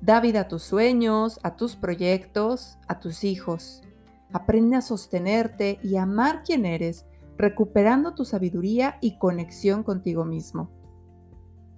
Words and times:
Da 0.00 0.20
vida 0.20 0.42
a 0.42 0.48
tus 0.48 0.62
sueños, 0.62 1.40
a 1.42 1.56
tus 1.56 1.76
proyectos, 1.76 2.78
a 2.86 3.00
tus 3.00 3.24
hijos. 3.24 3.82
Aprende 4.32 4.76
a 4.76 4.82
sostenerte 4.82 5.78
y 5.82 5.96
amar 5.96 6.42
quien 6.44 6.66
eres, 6.66 7.06
recuperando 7.36 8.14
tu 8.14 8.24
sabiduría 8.24 8.98
y 9.00 9.18
conexión 9.18 9.82
contigo 9.82 10.24
mismo. 10.24 10.70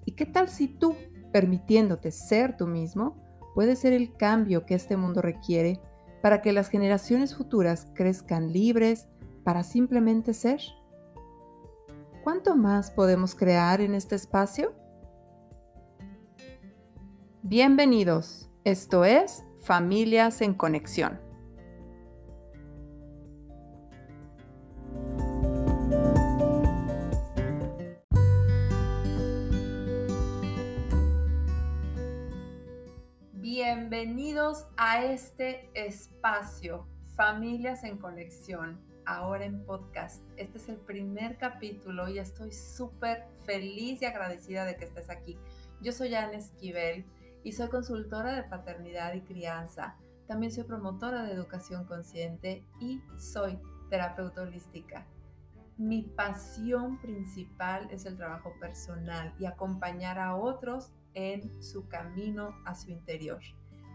¿Y 0.05 0.13
qué 0.13 0.27
tal 0.27 0.49
si 0.49 0.69
tú, 0.69 0.95
permitiéndote 1.33 2.11
ser 2.11 2.57
tú 2.57 2.67
mismo, 2.67 3.17
puedes 3.55 3.79
ser 3.81 3.93
el 3.93 4.17
cambio 4.17 4.66
que 4.66 4.75
este 4.75 4.97
mundo 4.97 5.21
requiere 5.21 5.80
para 6.23 6.43
que 6.43 6.53
las 6.53 6.69
generaciones 6.69 7.35
futuras 7.35 7.89
crezcan 7.95 8.53
libres 8.53 9.09
para 9.45 9.63
simplemente 9.63 10.35
ser? 10.35 10.61
¿Cuánto 12.25 12.57
más 12.57 12.91
podemos 12.91 13.35
crear 13.35 13.80
en 13.80 13.95
este 13.95 14.15
espacio? 14.15 14.75
Bienvenidos, 17.51 18.51
esto 18.65 19.07
es 19.07 19.43
Familias 19.63 20.43
en 20.43 20.52
Conexión. 20.52 21.18
Bienvenidos 33.32 34.66
a 34.76 35.07
este 35.07 35.71
espacio, 35.73 36.87
Familias 37.16 37.82
en 37.82 37.96
Conexión, 37.96 38.79
ahora 39.07 39.46
en 39.46 39.65
podcast. 39.65 40.23
Este 40.37 40.59
es 40.59 40.69
el 40.69 40.76
primer 40.76 41.38
capítulo 41.38 42.10
y 42.10 42.19
estoy 42.19 42.52
súper 42.52 43.24
feliz 43.46 44.02
y 44.02 44.04
agradecida 44.04 44.66
de 44.66 44.76
que 44.76 44.85
estés 44.85 45.09
aquí. 45.09 45.38
Yo 45.80 45.93
soy 45.93 46.15
Ana 46.15 46.35
Esquivel 46.35 47.07
soy 47.52 47.68
consultora 47.68 48.35
de 48.35 48.45
paternidad 48.45 49.15
y 49.15 49.23
crianza. 49.23 49.96
También 50.27 50.52
soy 50.52 50.65
promotora 50.65 51.23
de 51.23 51.32
educación 51.32 51.85
consciente 51.85 52.65
y 52.80 53.01
soy 53.16 53.59
terapeuta 53.91 54.43
holística. 54.43 55.07
Mi 55.79 56.02
pasión 56.02 57.01
principal 57.01 57.88
es 57.91 58.04
el 58.04 58.16
trabajo 58.16 58.52
personal 58.60 59.32
y 59.38 59.46
acompañar 59.46 60.19
a 60.19 60.35
otros 60.35 60.93
en 61.15 61.63
su 61.63 61.88
camino 61.88 62.54
a 62.65 62.74
su 62.74 62.91
interior. 62.91 63.41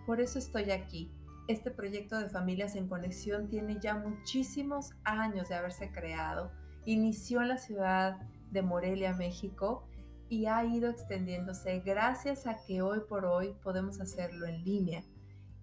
Por 0.05 0.21
eso 0.21 0.39
estoy 0.39 0.71
aquí. 0.71 1.11
Este 1.47 1.71
proyecto 1.71 2.17
de 2.17 2.29
Familias 2.29 2.75
en 2.75 2.87
Conexión 2.87 3.49
tiene 3.49 3.79
ya 3.81 3.95
muchísimos 3.95 4.91
años 5.03 5.49
de 5.49 5.55
haberse 5.55 5.91
creado. 5.91 6.51
Inició 6.85 7.41
en 7.41 7.49
la 7.49 7.57
ciudad 7.57 8.17
de 8.51 8.61
Morelia, 8.61 9.13
México, 9.13 9.85
y 10.33 10.47
ha 10.47 10.65
ido 10.65 10.89
extendiéndose 10.89 11.81
gracias 11.81 12.47
a 12.47 12.57
que 12.65 12.81
hoy 12.81 13.01
por 13.07 13.23
hoy 13.23 13.53
podemos 13.61 14.01
hacerlo 14.01 14.47
en 14.47 14.63
línea. 14.63 15.03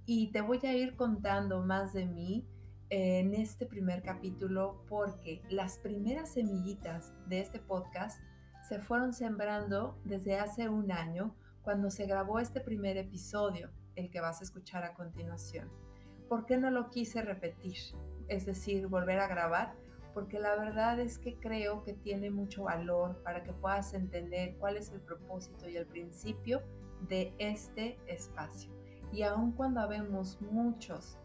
Y 0.06 0.30
te 0.30 0.42
voy 0.42 0.60
a 0.62 0.72
ir 0.72 0.94
contando 0.94 1.60
más 1.60 1.92
de 1.92 2.06
mí 2.06 2.46
en 2.88 3.34
este 3.34 3.66
primer 3.66 4.00
capítulo 4.00 4.84
porque 4.88 5.42
las 5.50 5.78
primeras 5.78 6.34
semillitas 6.34 7.12
de 7.26 7.40
este 7.40 7.58
podcast 7.58 8.20
se 8.68 8.78
fueron 8.78 9.12
sembrando 9.12 9.98
desde 10.04 10.38
hace 10.38 10.68
un 10.68 10.92
año 10.92 11.34
cuando 11.62 11.90
se 11.90 12.06
grabó 12.06 12.38
este 12.38 12.60
primer 12.60 12.96
episodio, 12.96 13.70
el 13.96 14.08
que 14.08 14.20
vas 14.20 14.40
a 14.40 14.44
escuchar 14.44 14.84
a 14.84 14.94
continuación. 14.94 15.68
¿Por 16.28 16.46
qué 16.46 16.58
no 16.58 16.70
lo 16.70 16.90
quise 16.90 17.22
repetir? 17.22 17.76
Es 18.28 18.46
decir, 18.46 18.86
volver 18.86 19.18
a 19.18 19.26
grabar 19.26 19.74
porque 20.12 20.38
la 20.38 20.56
verdad 20.56 20.98
es 21.00 21.18
que 21.18 21.38
creo 21.38 21.82
que 21.82 21.94
tiene 21.94 22.30
mucho 22.30 22.64
valor 22.64 23.22
para 23.22 23.42
que 23.42 23.52
puedas 23.52 23.94
entender 23.94 24.56
cuál 24.58 24.76
es 24.76 24.90
el 24.90 25.00
propósito 25.00 25.68
y 25.68 25.76
el 25.76 25.86
principio 25.86 26.62
de 27.08 27.34
este 27.38 27.98
espacio. 28.06 28.70
Y 29.12 29.22
aun 29.22 29.52
cuando 29.52 29.80
habemos 29.80 30.40
muchos 30.40 31.18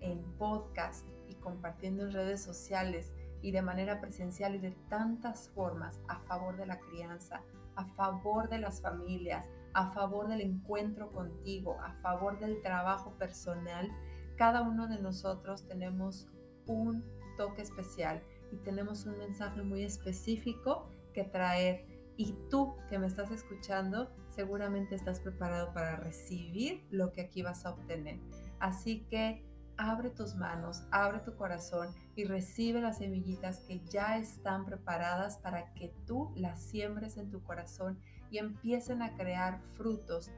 en 0.00 0.22
podcast 0.38 1.06
y 1.28 1.34
compartiendo 1.36 2.04
en 2.04 2.12
redes 2.12 2.42
sociales 2.42 3.12
y 3.42 3.50
de 3.50 3.62
manera 3.62 4.00
presencial 4.00 4.54
y 4.54 4.58
de 4.58 4.72
tantas 4.88 5.50
formas 5.50 6.00
a 6.08 6.20
favor 6.20 6.56
de 6.56 6.66
la 6.66 6.78
crianza, 6.78 7.42
a 7.76 7.84
favor 7.84 8.48
de 8.48 8.58
las 8.58 8.80
familias, 8.80 9.50
a 9.72 9.92
favor 9.92 10.28
del 10.28 10.40
encuentro 10.40 11.10
contigo, 11.10 11.76
a 11.82 11.92
favor 12.00 12.38
del 12.38 12.62
trabajo 12.62 13.18
personal, 13.18 13.90
cada 14.36 14.62
uno 14.62 14.86
de 14.86 15.00
nosotros 15.00 15.66
tenemos 15.66 16.28
un 16.66 17.04
toque 17.36 17.62
especial 17.62 18.22
y 18.52 18.56
tenemos 18.56 19.06
un 19.06 19.18
mensaje 19.18 19.62
muy 19.62 19.84
específico 19.84 20.88
que 21.12 21.24
traer. 21.24 21.86
Y 22.16 22.36
tú 22.48 22.76
que 22.88 22.98
me 22.98 23.08
estás 23.08 23.32
escuchando, 23.32 24.08
seguramente 24.28 24.94
estás 24.94 25.18
preparado 25.18 25.72
para 25.72 25.96
recibir 25.96 26.86
lo 26.90 27.10
que 27.12 27.22
aquí 27.22 27.42
vas 27.42 27.66
a 27.66 27.70
obtener. 27.70 28.20
Así 28.60 29.04
que 29.10 29.44
abre 29.76 30.10
tus 30.10 30.36
manos, 30.36 30.84
abre 30.90 31.20
tu 31.20 31.34
corazón 31.36 31.88
y 32.14 32.24
recibe 32.24 32.80
las 32.80 32.98
semillitas 32.98 33.60
que 33.60 33.80
ya 33.90 34.18
están 34.18 34.64
preparadas 34.64 35.38
para 35.38 35.72
que 35.74 35.92
tú 36.06 36.32
las 36.36 36.62
siembres 36.62 37.16
en 37.16 37.30
tu 37.30 37.42
corazón 37.42 37.98
y 38.30 38.38
empiecen 38.38 39.02
a 39.02 39.16
crear 39.16 39.60
frutos, 39.76 40.30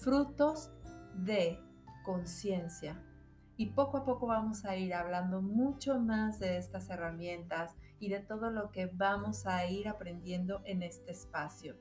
frutos 0.00 0.70
de 1.14 1.58
conciencia, 2.04 3.02
y 3.56 3.66
poco 3.66 3.98
a 3.98 4.04
poco 4.04 4.26
vamos 4.26 4.64
a 4.64 4.76
ir 4.76 4.94
hablando 4.94 5.40
mucho 5.40 5.98
más 5.98 6.38
de 6.40 6.56
estas 6.58 6.90
herramientas 6.90 7.74
y 8.00 8.08
de 8.08 8.20
todo 8.20 8.50
lo 8.50 8.70
que 8.70 8.86
vamos 8.86 9.46
a 9.46 9.66
ir 9.66 9.88
aprendiendo 9.88 10.60
en 10.64 10.82
este 10.82 11.12
espacio. 11.12 11.76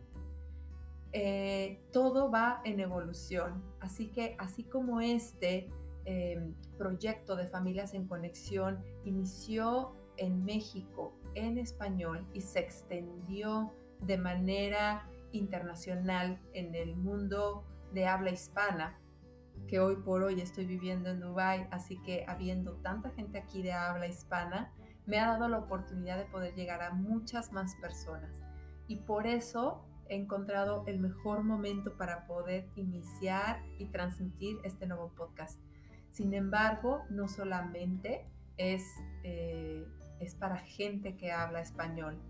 Eh, 1.11 1.79
todo 1.91 2.31
va 2.31 2.61
en 2.63 2.79
evolución, 2.79 3.63
así 3.79 4.07
que 4.07 4.35
así 4.39 4.63
como 4.63 4.99
este 4.99 5.69
em, 6.05 6.55
proyecto 6.77 7.35
de 7.35 7.45
familias 7.47 7.93
en 7.93 8.07
conexión 8.07 8.83
inició 9.05 9.95
en 10.17 10.43
México 10.43 11.13
en 11.35 11.57
español 11.57 12.25
y 12.33 12.41
se 12.41 12.59
extendió 12.59 13.71
de 14.01 14.17
manera 14.17 15.07
internacional 15.31 16.39
en 16.53 16.75
el 16.75 16.95
mundo 16.95 17.63
de 17.93 18.07
habla 18.07 18.31
hispana, 18.31 18.99
que 19.67 19.79
hoy 19.79 19.95
por 19.97 20.23
hoy 20.23 20.41
estoy 20.41 20.65
viviendo 20.65 21.09
en 21.09 21.19
Dubai, 21.19 21.67
así 21.71 22.01
que 22.03 22.25
habiendo 22.27 22.73
tanta 22.77 23.09
gente 23.11 23.37
aquí 23.37 23.61
de 23.61 23.73
habla 23.73 24.07
hispana, 24.07 24.71
me 25.05 25.19
ha 25.19 25.27
dado 25.27 25.47
la 25.47 25.59
oportunidad 25.59 26.17
de 26.17 26.25
poder 26.25 26.53
llegar 26.55 26.81
a 26.81 26.91
muchas 26.91 27.51
más 27.51 27.75
personas. 27.75 28.41
Y 28.87 28.97
por 28.97 29.27
eso 29.27 29.85
he 30.07 30.15
encontrado 30.15 30.83
el 30.87 30.99
mejor 30.99 31.43
momento 31.43 31.97
para 31.97 32.25
poder 32.27 32.67
iniciar 32.75 33.61
y 33.77 33.85
transmitir 33.85 34.57
este 34.63 34.85
nuevo 34.85 35.11
podcast. 35.15 35.59
Sin 36.11 36.33
embargo, 36.33 37.03
no 37.09 37.27
solamente 37.27 38.27
es, 38.57 38.83
eh, 39.23 39.85
es 40.19 40.35
para 40.35 40.57
gente 40.57 41.17
que 41.17 41.31
habla 41.31 41.61
español. 41.61 42.21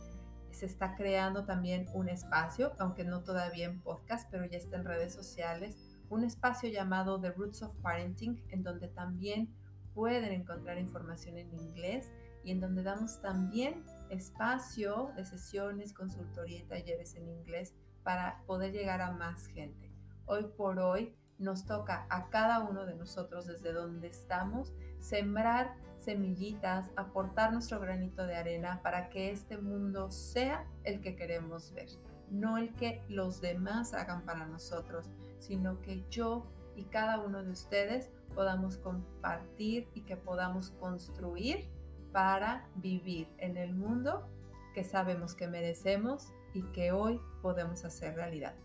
Se 0.51 0.65
está 0.65 0.95
creando 0.95 1.45
también 1.45 1.87
un 1.93 2.09
espacio, 2.09 2.73
aunque 2.79 3.03
no 3.03 3.23
todavía 3.23 3.65
en 3.65 3.81
podcast, 3.81 4.29
pero 4.31 4.45
ya 4.45 4.57
está 4.57 4.77
en 4.77 4.85
redes 4.85 5.13
sociales, 5.13 5.75
un 6.09 6.23
espacio 6.23 6.69
llamado 6.69 7.19
The 7.19 7.31
Roots 7.31 7.63
of 7.63 7.75
Parenting, 7.77 8.43
en 8.49 8.63
donde 8.63 8.87
también 8.87 9.53
pueden 9.93 10.31
encontrar 10.31 10.77
información 10.77 11.37
en 11.37 11.53
inglés 11.53 12.11
y 12.43 12.51
en 12.51 12.59
donde 12.59 12.83
damos 12.83 13.21
también 13.21 13.83
espacio 14.09 15.11
de 15.15 15.25
sesiones, 15.25 15.93
consultoría 15.93 16.59
y 16.59 16.63
talleres 16.63 17.15
en 17.15 17.29
inglés 17.29 17.73
para 18.03 18.43
poder 18.45 18.73
llegar 18.73 19.01
a 19.01 19.11
más 19.11 19.47
gente. 19.47 19.91
Hoy 20.25 20.45
por 20.57 20.79
hoy 20.79 21.15
nos 21.39 21.65
toca 21.65 22.05
a 22.09 22.29
cada 22.29 22.59
uno 22.59 22.85
de 22.85 22.95
nosotros 22.95 23.45
desde 23.47 23.73
donde 23.73 24.07
estamos 24.07 24.73
sembrar 24.99 25.75
semillitas, 25.97 26.91
aportar 26.95 27.53
nuestro 27.53 27.79
granito 27.79 28.25
de 28.25 28.35
arena 28.35 28.81
para 28.83 29.09
que 29.09 29.31
este 29.31 29.57
mundo 29.57 30.11
sea 30.11 30.65
el 30.83 31.01
que 31.01 31.15
queremos 31.15 31.73
ver, 31.73 31.87
no 32.29 32.57
el 32.57 32.73
que 32.75 33.01
los 33.07 33.41
demás 33.41 33.93
hagan 33.93 34.25
para 34.25 34.45
nosotros, 34.45 35.09
sino 35.43 35.81
que 35.81 36.05
yo 36.09 36.45
y 36.75 36.85
cada 36.85 37.19
uno 37.19 37.43
de 37.43 37.51
ustedes 37.51 38.09
podamos 38.33 38.77
compartir 38.77 39.89
y 39.93 40.01
que 40.01 40.15
podamos 40.15 40.71
construir 40.71 41.67
para 42.13 42.69
vivir 42.75 43.27
en 43.39 43.57
el 43.57 43.73
mundo 43.73 44.29
que 44.73 44.83
sabemos 44.83 45.35
que 45.35 45.47
merecemos 45.47 46.31
y 46.53 46.63
que 46.71 46.93
hoy 46.93 47.19
podemos 47.41 47.83
hacer 47.83 48.15
realidad. 48.15 48.55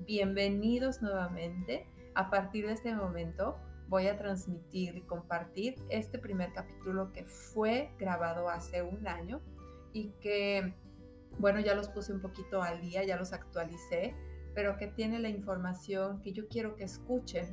Bienvenidos 0.00 1.00
nuevamente. 1.00 1.86
A 2.14 2.28
partir 2.28 2.66
de 2.66 2.72
este 2.72 2.94
momento 2.94 3.56
voy 3.88 4.08
a 4.08 4.18
transmitir 4.18 4.96
y 4.96 5.02
compartir 5.02 5.76
este 5.90 6.18
primer 6.18 6.52
capítulo 6.52 7.12
que 7.12 7.24
fue 7.24 7.94
grabado 7.98 8.48
hace 8.48 8.82
un 8.82 9.06
año 9.06 9.40
y 9.92 10.08
que, 10.20 10.74
bueno, 11.38 11.60
ya 11.60 11.74
los 11.74 11.88
puse 11.88 12.12
un 12.12 12.20
poquito 12.20 12.62
al 12.62 12.80
día, 12.80 13.04
ya 13.04 13.16
los 13.16 13.32
actualicé, 13.32 14.14
pero 14.56 14.78
que 14.78 14.86
tiene 14.86 15.18
la 15.18 15.28
información 15.28 16.22
que 16.22 16.32
yo 16.32 16.48
quiero 16.48 16.76
que 16.76 16.84
escuchen 16.84 17.46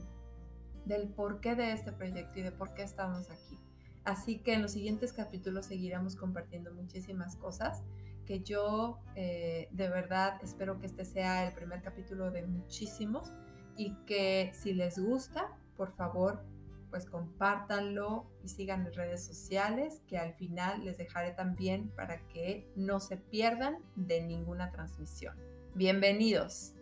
del 0.86 1.10
porqué 1.10 1.54
de 1.54 1.74
este 1.74 1.92
proyecto 1.92 2.40
y 2.40 2.44
de 2.44 2.54
por 2.54 2.74
qué 2.74 2.84
estamos 2.84 3.30
aquí. 3.30 3.60
Así 4.06 4.40
que 4.40 4.54
en 4.54 4.62
los 4.62 4.72
siguientes 4.72 5.12
capítulos 5.12 5.66
seguiremos 5.66 6.16
compartiendo 6.16 6.74
muchísimas 6.74 7.36
cosas 7.36 7.84
que 8.26 8.40
yo 8.40 9.00
eh, 9.16 9.68
de 9.72 9.90
verdad 9.90 10.40
espero 10.44 10.80
que 10.80 10.86
este 10.86 11.04
sea 11.04 11.46
el 11.46 11.54
primer 11.54 11.82
capítulo 11.82 12.32
de 12.32 12.48
muchísimos 12.48 13.34
y 13.76 13.96
que 14.06 14.52
si 14.54 14.74
les 14.74 14.98
gusta, 14.98 15.52
por 15.76 15.94
favor, 15.98 16.42
pues 16.90 17.06
compártanlo 17.06 18.32
y 18.44 18.48
sigan 18.48 18.88
en 18.88 18.94
redes 18.94 19.26
sociales, 19.26 20.02
que 20.08 20.18
al 20.18 20.36
final 20.36 20.86
les 20.86 20.98
dejaré 20.98 21.32
también 21.32 21.90
para 21.90 22.26
que 22.30 22.72
no 22.78 23.02
se 23.02 23.18
pierdan 23.18 23.80
de 23.98 24.22
ninguna 24.22 24.72
transmisión. 24.72 25.36
Bienvenidos. 25.76 26.76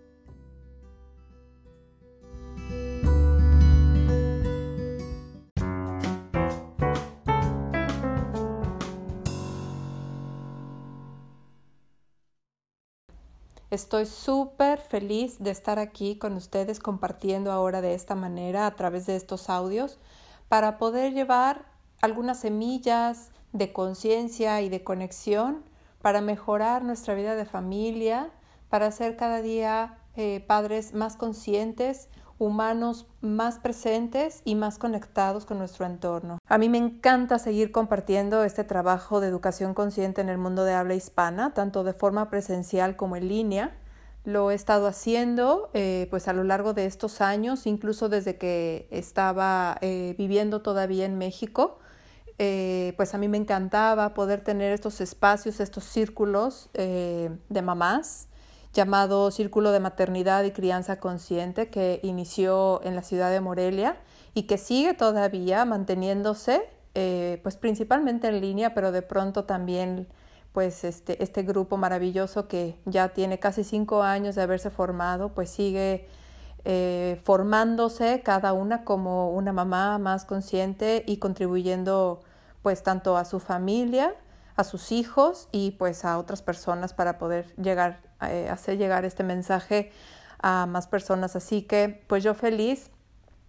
Estoy 13.72 14.06
súper 14.06 14.80
feliz 14.82 15.40
de 15.40 15.50
estar 15.50 15.80
aquí 15.80 16.18
con 16.18 16.34
ustedes 16.34 16.78
compartiendo 16.82 17.54
ahora 17.54 17.80
de 17.80 17.94
esta 17.94 18.16
manera 18.16 18.68
a 18.68 18.76
través 18.76 19.06
de 19.06 19.16
estos 19.16 19.50
audios 19.50 19.98
para 20.50 20.78
poder 20.78 21.14
llevar 21.14 21.64
algunas 22.02 22.42
semillas 22.42 23.30
de 23.54 23.72
conciencia 23.72 24.60
y 24.60 24.68
de 24.68 24.84
conexión 24.84 25.64
para 26.02 26.20
mejorar 26.20 26.84
nuestra 26.84 27.14
vida 27.14 27.38
de 27.38 27.46
familia, 27.46 28.30
para 28.68 28.92
ser 28.92 29.16
cada 29.16 29.42
día 29.42 30.00
eh, 30.18 30.44
padres 30.46 30.94
más 30.94 31.16
conscientes, 31.16 32.10
humanos 32.42 33.06
más 33.22 33.60
presentes 33.60 34.42
y 34.46 34.56
más 34.56 34.80
conectados 34.80 35.46
con 35.46 35.60
nuestro 35.60 35.86
entorno. 35.86 36.40
A 36.48 36.58
mí 36.58 36.70
me 36.70 36.80
encanta 36.80 37.38
seguir 37.38 37.72
compartiendo 37.72 38.44
este 38.44 38.64
trabajo 38.64 39.22
de 39.22 39.28
educación 39.28 39.76
consciente 39.76 40.22
en 40.22 40.30
el 40.30 40.40
mundo 40.40 40.66
de 40.66 40.74
habla 40.74 40.96
hispana, 40.96 41.54
tanto 41.54 41.84
de 41.84 41.94
forma 41.94 42.32
presencial 42.32 42.96
como 42.96 43.16
en 43.16 43.28
línea. 43.28 43.78
Lo 44.26 44.50
he 44.50 44.56
estado 44.56 44.88
haciendo 44.88 45.70
eh, 45.76 46.08
pues 46.10 46.28
a 46.28 46.34
lo 46.34 46.44
largo 46.44 46.74
de 46.74 46.88
estos 46.88 47.22
años, 47.22 47.68
incluso 47.68 48.10
desde 48.10 48.40
que 48.40 48.88
estaba 48.90 49.78
eh, 49.82 50.16
viviendo 50.18 50.64
todavía 50.64 51.06
en 51.06 51.20
México. 51.20 51.78
Eh, 52.40 52.96
pues 52.98 53.14
a 53.14 53.20
mí 53.20 53.28
me 53.28 53.38
encantaba 53.38 54.16
poder 54.16 54.44
tener 54.44 54.74
estos 54.74 55.00
espacios, 55.00 55.60
estos 55.60 55.84
círculos 55.84 56.72
de 56.74 57.62
mamás 57.62 58.30
llamado 58.74 59.32
Círculo 59.32 59.72
de 59.72 59.80
Maternidad 59.80 60.44
y 60.44 60.52
Crianza 60.52 61.00
Consciente 61.00 61.70
que 61.70 62.00
inició 62.04 62.82
en 62.84 62.96
la 62.96 63.04
ciudad 63.04 63.32
de 63.32 63.42
Morelia 63.42 63.98
y 64.34 64.44
que 64.44 64.58
sigue 64.58 64.94
todavía 64.94 65.66
manteniéndose, 65.66 66.62
eh, 66.94 67.40
pues 67.44 67.58
principalmente 67.58 68.28
en 68.28 68.42
línea, 68.42 68.74
pero 68.74 68.92
de 68.92 69.02
pronto 69.02 69.44
también 69.44 70.08
pues 70.54 70.84
este, 70.84 71.22
este 71.24 71.44
grupo 71.44 71.78
maravilloso 71.78 72.48
que 72.48 72.78
ya 72.86 73.10
tiene 73.10 73.40
casi 73.40 73.64
cinco 73.64 74.04
años 74.04 74.36
de 74.36 74.42
haberse 74.42 74.70
formado, 74.70 75.30
pues 75.30 75.50
sigue 75.50 76.08
eh, 76.64 77.20
formándose 77.24 78.22
cada 78.22 78.54
una 78.54 78.84
como 78.84 79.32
una 79.32 79.54
mamá 79.54 79.98
más 79.98 80.26
consciente 80.26 81.04
y 81.08 81.18
contribuyendo 81.18 82.22
pues 82.62 82.84
tanto 82.84 83.18
a 83.18 83.26
su 83.26 83.40
familia, 83.40 84.14
a 84.56 84.64
sus 84.64 84.92
hijos 84.92 85.48
y 85.52 85.72
pues 85.72 86.06
a 86.06 86.18
otras 86.20 86.42
personas 86.42 86.94
para 86.94 87.18
poder 87.18 87.56
llegar, 87.56 88.02
eh, 88.30 88.50
hacer 88.50 88.78
llegar 88.78 89.06
este 89.06 89.24
mensaje 89.24 89.92
a 90.40 90.66
más 90.66 90.88
personas. 90.88 91.36
Así 91.36 91.64
que 91.64 92.04
pues 92.08 92.24
yo 92.24 92.34
feliz 92.34 92.92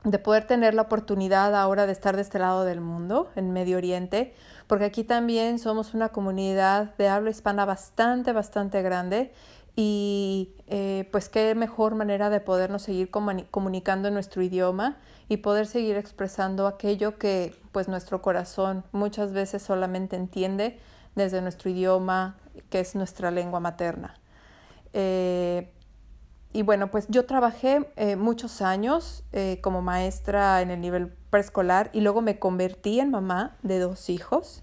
de 0.05 0.19
poder 0.19 0.47
tener 0.47 0.75
la 0.75 0.83
oportunidad 0.83 1.55
ahora 1.55 1.87
de 1.87 1.93
estar 1.93 2.17
de 2.17 2.23
este 2.23 2.39
lado 2.39 2.65
del 2.65 2.81
mundo, 2.81 3.31
en 3.37 3.53
Medio 3.53 3.77
Oriente, 3.77 4.35
porque 4.67 4.85
aquí 4.85 5.05
también 5.05 5.59
somos 5.59 5.95
una 5.95 6.09
comunidad 6.09 6.95
de 6.97 7.09
habla 7.09 7.31
hispana 7.31 7.65
bastante, 7.65 8.33
bastante 8.33 8.83
grande 8.83 9.33
y 9.77 10.55
eh, 10.67 11.09
pues 11.13 11.29
qué 11.29 11.55
mejor 11.55 11.95
manera 11.95 12.31
de 12.31 12.41
podernos 12.41 12.83
seguir 12.83 13.11
comunicando 13.11 14.09
en 14.09 14.15
nuestro 14.15 14.43
idioma 14.43 14.99
y 15.29 15.39
poder 15.39 15.67
seguir 15.67 15.97
expresando 15.97 16.67
aquello 16.67 17.17
que 17.17 17.55
pues 17.71 17.89
nuestro 17.89 18.21
corazón 18.23 18.85
muchas 18.93 19.33
veces 19.33 19.63
solamente 19.63 20.17
entiende 20.17 20.79
desde 21.15 21.41
nuestro 21.41 21.71
idioma, 21.71 22.37
que 22.71 22.81
es 22.81 22.95
nuestra 22.95 23.31
lengua 23.31 23.61
materna. 23.61 24.15
Eh, 24.93 25.73
y 26.53 26.63
bueno, 26.63 26.91
pues 26.91 27.07
yo 27.09 27.25
trabajé 27.25 27.91
eh, 27.97 28.17
muchos 28.17 28.61
años 28.61 29.25
eh, 29.33 29.59
como 29.63 29.81
maestra 29.81 30.61
en 30.61 30.71
el 30.71 30.81
nivel 30.81 31.09
preescolar 31.31 31.91
y 31.93 32.01
luego 32.01 32.21
me 32.21 32.39
convertí 32.39 33.01
en 33.01 33.11
mamá 33.11 33.57
de 33.63 33.79
dos 33.79 34.11
hijos, 34.11 34.63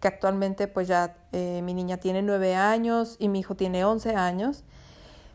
que 0.00 0.08
actualmente 0.08 0.68
pues 0.68 0.88
ya 0.88 1.16
mi 1.32 1.74
niña 1.74 1.98
tiene 1.98 2.22
nueve 2.22 2.54
años 2.54 3.16
y 3.18 3.28
mi 3.28 3.40
hijo 3.40 3.56
tiene 3.56 3.84
once 3.84 4.14
años. 4.14 4.64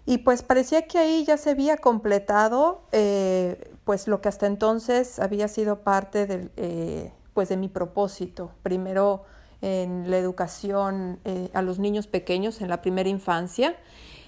Y 0.05 0.19
pues 0.19 0.41
parecía 0.41 0.87
que 0.87 0.97
ahí 0.97 1.25
ya 1.25 1.37
se 1.37 1.51
había 1.51 1.77
completado 1.77 2.83
pues 3.83 4.07
lo 4.07 4.21
que 4.21 4.29
hasta 4.29 4.47
entonces 4.47 5.19
había 5.19 5.47
sido 5.47 5.81
parte 5.81 6.25
del, 6.25 7.11
pues 7.33 7.49
de 7.49 7.57
mi 7.57 7.67
propósito. 7.67 8.51
Primero 8.63 9.25
en 9.63 10.11
la 10.11 10.17
educación 10.17 11.19
eh, 11.23 11.49
a 11.53 11.61
los 11.61 11.79
niños 11.79 12.05
pequeños 12.05 12.59
en 12.59 12.67
la 12.67 12.81
primera 12.81 13.07
infancia 13.07 13.77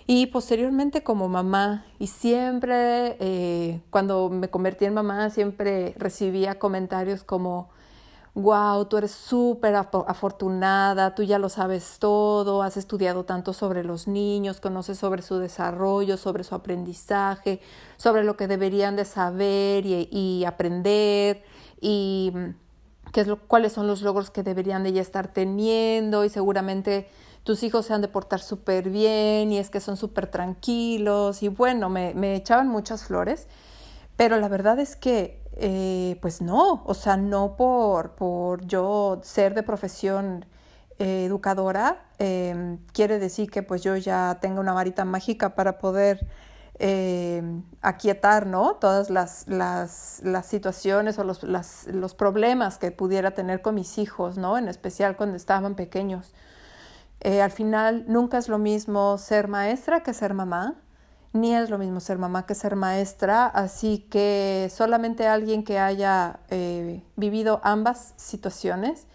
y 0.07 0.27
posteriormente 0.27 1.03
como 1.03 1.27
mamá. 1.29 1.85
Y 1.99 2.07
siempre, 2.07 3.17
eh, 3.19 3.81
cuando 3.89 4.29
me 4.29 4.49
convertí 4.49 4.85
en 4.85 4.93
mamá, 4.93 5.29
siempre 5.29 5.95
recibía 5.97 6.59
comentarios 6.59 7.23
como, 7.23 7.69
wow, 8.35 8.85
tú 8.85 8.97
eres 8.97 9.11
súper 9.11 9.75
afortunada, 9.75 11.15
tú 11.15 11.23
ya 11.23 11.39
lo 11.39 11.49
sabes 11.49 11.97
todo, 11.99 12.61
has 12.61 12.77
estudiado 12.77 13.25
tanto 13.25 13.53
sobre 13.53 13.83
los 13.83 14.07
niños, 14.07 14.59
conoces 14.59 14.99
sobre 14.99 15.21
su 15.21 15.37
desarrollo, 15.37 16.17
sobre 16.17 16.43
su 16.43 16.53
aprendizaje, 16.53 17.61
sobre 17.97 18.23
lo 18.23 18.37
que 18.37 18.47
deberían 18.47 18.95
de 18.95 19.05
saber 19.05 19.85
y, 19.85 20.07
y 20.11 20.45
aprender. 20.45 21.43
Y 21.81 22.33
es 23.21 23.27
lo, 23.27 23.39
cuáles 23.39 23.73
son 23.73 23.87
los 23.87 24.01
logros 24.01 24.29
que 24.29 24.43
deberían 24.43 24.83
de 24.83 24.93
ya 24.93 25.01
estar 25.01 25.27
teniendo 25.29 26.25
y 26.25 26.29
seguramente 26.29 27.07
tus 27.45 27.63
hijos 27.63 27.85
se 27.85 27.93
han 27.93 28.01
de 28.01 28.09
portar 28.09 28.41
súper 28.41 28.89
bien 28.89 29.51
y 29.51 29.59
es 29.59 29.69
que 29.69 29.79
son 29.79 29.95
súper 29.95 30.27
tranquilos 30.27 31.43
y 31.43 31.47
bueno, 31.47 31.89
me, 31.89 32.35
echaban 32.35 32.67
muchas 32.67 33.05
flores, 33.05 33.47
pero 34.17 34.37
la 34.37 34.49
verdad 34.49 34.79
es 34.79 34.95
que 34.95 35.41
eh, 35.53 36.17
pues 36.21 36.41
no, 36.41 36.83
o 36.85 36.93
sea, 36.95 37.15
no 37.15 37.55
por, 37.55 38.15
por 38.15 38.65
yo 38.65 39.21
ser 39.23 39.53
de 39.53 39.63
profesión 39.63 40.45
eh, 40.99 41.25
educadora, 41.25 42.05
eh, 42.19 42.77
quiere 42.93 43.19
decir 43.19 43.51
que 43.51 43.63
pues 43.63 43.83
yo 43.83 43.95
ya 43.95 44.39
tenga 44.41 44.59
una 44.59 44.73
varita 44.73 45.05
mágica 45.05 45.55
para 45.55 45.77
poder 45.77 46.27
eh, 46.79 47.41
aquietar 47.81 48.47
¿no? 48.47 48.75
todas 48.75 49.09
las, 49.09 49.47
las, 49.47 50.19
las 50.23 50.45
situaciones 50.45 51.17
o 51.19 51.23
los, 51.23 51.43
los, 51.43 52.15
problemas 52.15 52.77
que 52.77 52.91
pudiera 52.91 53.31
tener 53.31 53.61
con 53.61 53.75
mis 53.75 53.97
hijos, 53.97 54.37
¿no? 54.37 54.57
en 54.57 54.67
especial 54.67 55.15
cuando 55.15 55.37
estaban 55.37 55.75
pequeños. 55.75 56.33
Eh, 57.21 57.41
al 57.41 57.51
final 57.51 58.05
nunca 58.07 58.37
es 58.37 58.49
lo 58.49 58.57
mismo 58.57 59.17
ser 59.17 59.47
maestra 59.47 60.03
que 60.03 60.13
ser 60.13 60.33
mamá, 60.33 60.75
ni 61.33 61.53
es 61.53 61.69
lo 61.69 61.77
mismo 61.77 61.99
ser 61.99 62.17
mamá 62.17 62.45
que 62.45 62.55
ser 62.55 62.75
maestra, 62.75 63.45
así 63.47 63.99
que 64.09 64.71
solamente 64.73 65.27
alguien 65.27 65.63
que 65.63 65.79
haya 65.79 66.39
eh, 66.49 67.03
vivido 67.15 67.59
ambas 67.63 68.13
situaciones, 68.15 69.07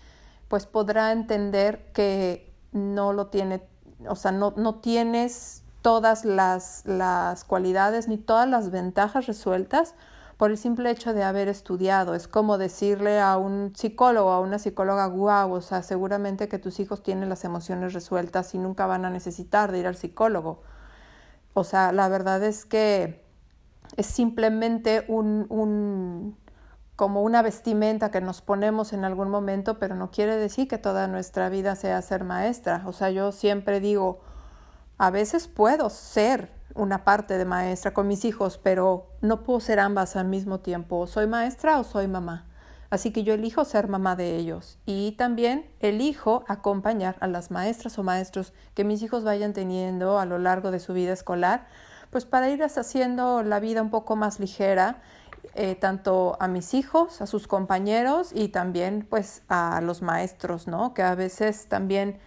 pues 0.49 0.67
podrá 0.67 1.13
entender 1.13 1.93
que 1.93 2.53
no 2.73 3.13
lo 3.13 3.29
tiene, 3.29 3.63
o 4.07 4.17
sea, 4.17 4.33
no, 4.33 4.53
no 4.57 4.77
tienes 4.77 5.63
todas 5.83 6.25
las, 6.25 6.83
las 6.85 7.45
cualidades 7.45 8.09
ni 8.09 8.19
todas 8.19 8.49
las 8.49 8.71
ventajas 8.71 9.27
resueltas 9.27 9.95
por 10.41 10.51
el 10.51 10.57
simple 10.57 10.91
hecho 10.91 11.13
de 11.13 11.23
haber 11.23 11.49
estudiado. 11.49 12.15
Es 12.15 12.27
como 12.27 12.57
decirle 12.57 13.21
a 13.21 13.37
un 13.37 13.75
psicólogo, 13.77 14.31
a 14.31 14.41
una 14.41 14.59
psicóloga, 14.59 15.05
guau, 15.05 15.53
o 15.53 15.61
sea, 15.61 15.83
seguramente 15.83 16.49
que 16.49 16.59
tus 16.59 16.81
hijos 16.81 17.03
tienen 17.03 17.29
las 17.29 17.45
emociones 17.45 17.93
resueltas 17.93 18.55
y 18.55 18.59
nunca 18.59 18.87
van 18.87 19.05
a 19.05 19.11
necesitar 19.11 19.71
de 19.71 19.81
ir 19.81 19.87
al 19.87 19.97
psicólogo. 19.97 20.63
O 21.53 21.63
sea, 21.63 21.93
la 21.93 22.09
verdad 22.09 22.43
es 22.43 22.65
que 22.65 23.23
es 23.99 24.07
simplemente 24.07 25.05
un, 25.09 25.45
un, 25.51 26.39
como 26.97 27.23
una 27.23 27.43
vestimenta 27.43 28.11
que 28.11 28.23
nos 28.23 28.41
ponemos 28.41 28.95
en 28.95 29.05
algún 29.05 29.29
momento, 29.29 29.79
pero 29.79 29.95
no 29.95 30.11
quiere 30.11 30.37
decir 30.37 30.69
que 30.69 30.79
toda 30.79 31.07
nuestra 31.07 31.51
vida 31.51 31.77
sea 31.77 32.01
ser 32.01 32.25
maestra. 32.25 32.83
O 32.87 32.95
sea, 32.95 33.11
yo 33.11 33.33
siempre 33.33 33.79
digo, 33.79 34.21
a 34.97 35.11
veces 35.11 35.49
puedo 35.49 35.91
ser 35.91 36.60
una 36.75 37.05
parte 37.05 37.39
de 37.39 37.45
maestra 37.45 37.93
con 37.93 38.09
mis 38.09 38.25
hijos, 38.25 38.59
pero 38.63 39.07
no 39.21 39.43
puedo 39.43 39.61
ser 39.61 39.81
ambas 39.81 40.17
al 40.17 40.27
mismo 40.27 40.61
tiempo. 40.61 41.07
¿Soy 41.07 41.27
maestra 41.27 41.79
o 41.79 41.85
soy 41.85 42.09
mamá? 42.09 42.47
Así 42.91 43.13
que 43.13 43.23
yo 43.23 43.35
elijo 43.35 43.65
ser 43.65 43.87
mamá 43.87 44.17
de 44.17 44.37
ellos 44.37 44.79
y 44.85 45.13
también 45.13 45.71
elijo 45.79 46.45
acompañar 46.49 47.17
a 47.21 47.29
las 47.29 47.53
maestras 47.53 47.97
o 47.99 48.03
maestros 48.03 48.53
que 48.75 48.83
mis 48.83 49.01
hijos 49.03 49.23
vayan 49.23 49.53
teniendo 49.53 50.19
a 50.19 50.27
lo 50.27 50.39
largo 50.39 50.73
de 50.73 50.81
su 50.81 50.93
vida 50.93 51.13
escolar, 51.13 51.69
pues 52.11 52.25
para 52.25 52.51
ir 52.51 52.61
haciendo 52.65 53.45
la 53.45 53.61
vida 53.61 53.81
un 53.81 53.91
poco 53.91 54.17
más 54.17 54.41
ligera, 54.41 55.03
eh, 55.55 55.77
tanto 55.77 56.37
a 56.41 56.49
mis 56.49 56.75
hijos, 56.75 57.23
a 57.23 57.29
sus 57.29 57.47
compañeros 57.47 58.33
y 58.35 58.49
también 58.49 59.07
pues 59.09 59.43
a 59.49 59.81
los 59.81 60.03
maestros, 60.03 60.67
¿no? 60.67 60.93
Que 60.93 61.03
a 61.03 61.15
veces 61.15 61.67
también 61.69 62.19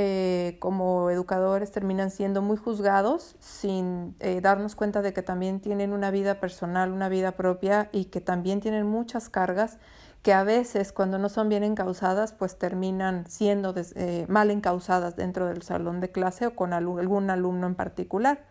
eh, 0.00 0.58
como 0.60 1.10
educadores 1.10 1.72
terminan 1.72 2.12
siendo 2.12 2.40
muy 2.40 2.56
juzgados 2.56 3.34
sin 3.40 4.14
eh, 4.20 4.40
darnos 4.40 4.76
cuenta 4.76 5.02
de 5.02 5.12
que 5.12 5.24
también 5.24 5.58
tienen 5.58 5.92
una 5.92 6.12
vida 6.12 6.38
personal, 6.38 6.92
una 6.92 7.08
vida 7.08 7.32
propia 7.32 7.88
y 7.90 8.04
que 8.04 8.20
también 8.20 8.60
tienen 8.60 8.86
muchas 8.86 9.28
cargas 9.28 9.78
que 10.22 10.32
a 10.32 10.44
veces 10.44 10.92
cuando 10.92 11.18
no 11.18 11.28
son 11.28 11.48
bien 11.48 11.64
encausadas 11.64 12.32
pues 12.32 12.56
terminan 12.56 13.26
siendo 13.26 13.74
eh, 13.76 14.24
mal 14.28 14.52
encausadas 14.52 15.16
dentro 15.16 15.46
del 15.46 15.62
salón 15.62 15.98
de 15.98 16.12
clase 16.12 16.46
o 16.46 16.54
con 16.54 16.72
algún 16.74 17.28
alumno 17.28 17.66
en 17.66 17.74
particular. 17.74 18.44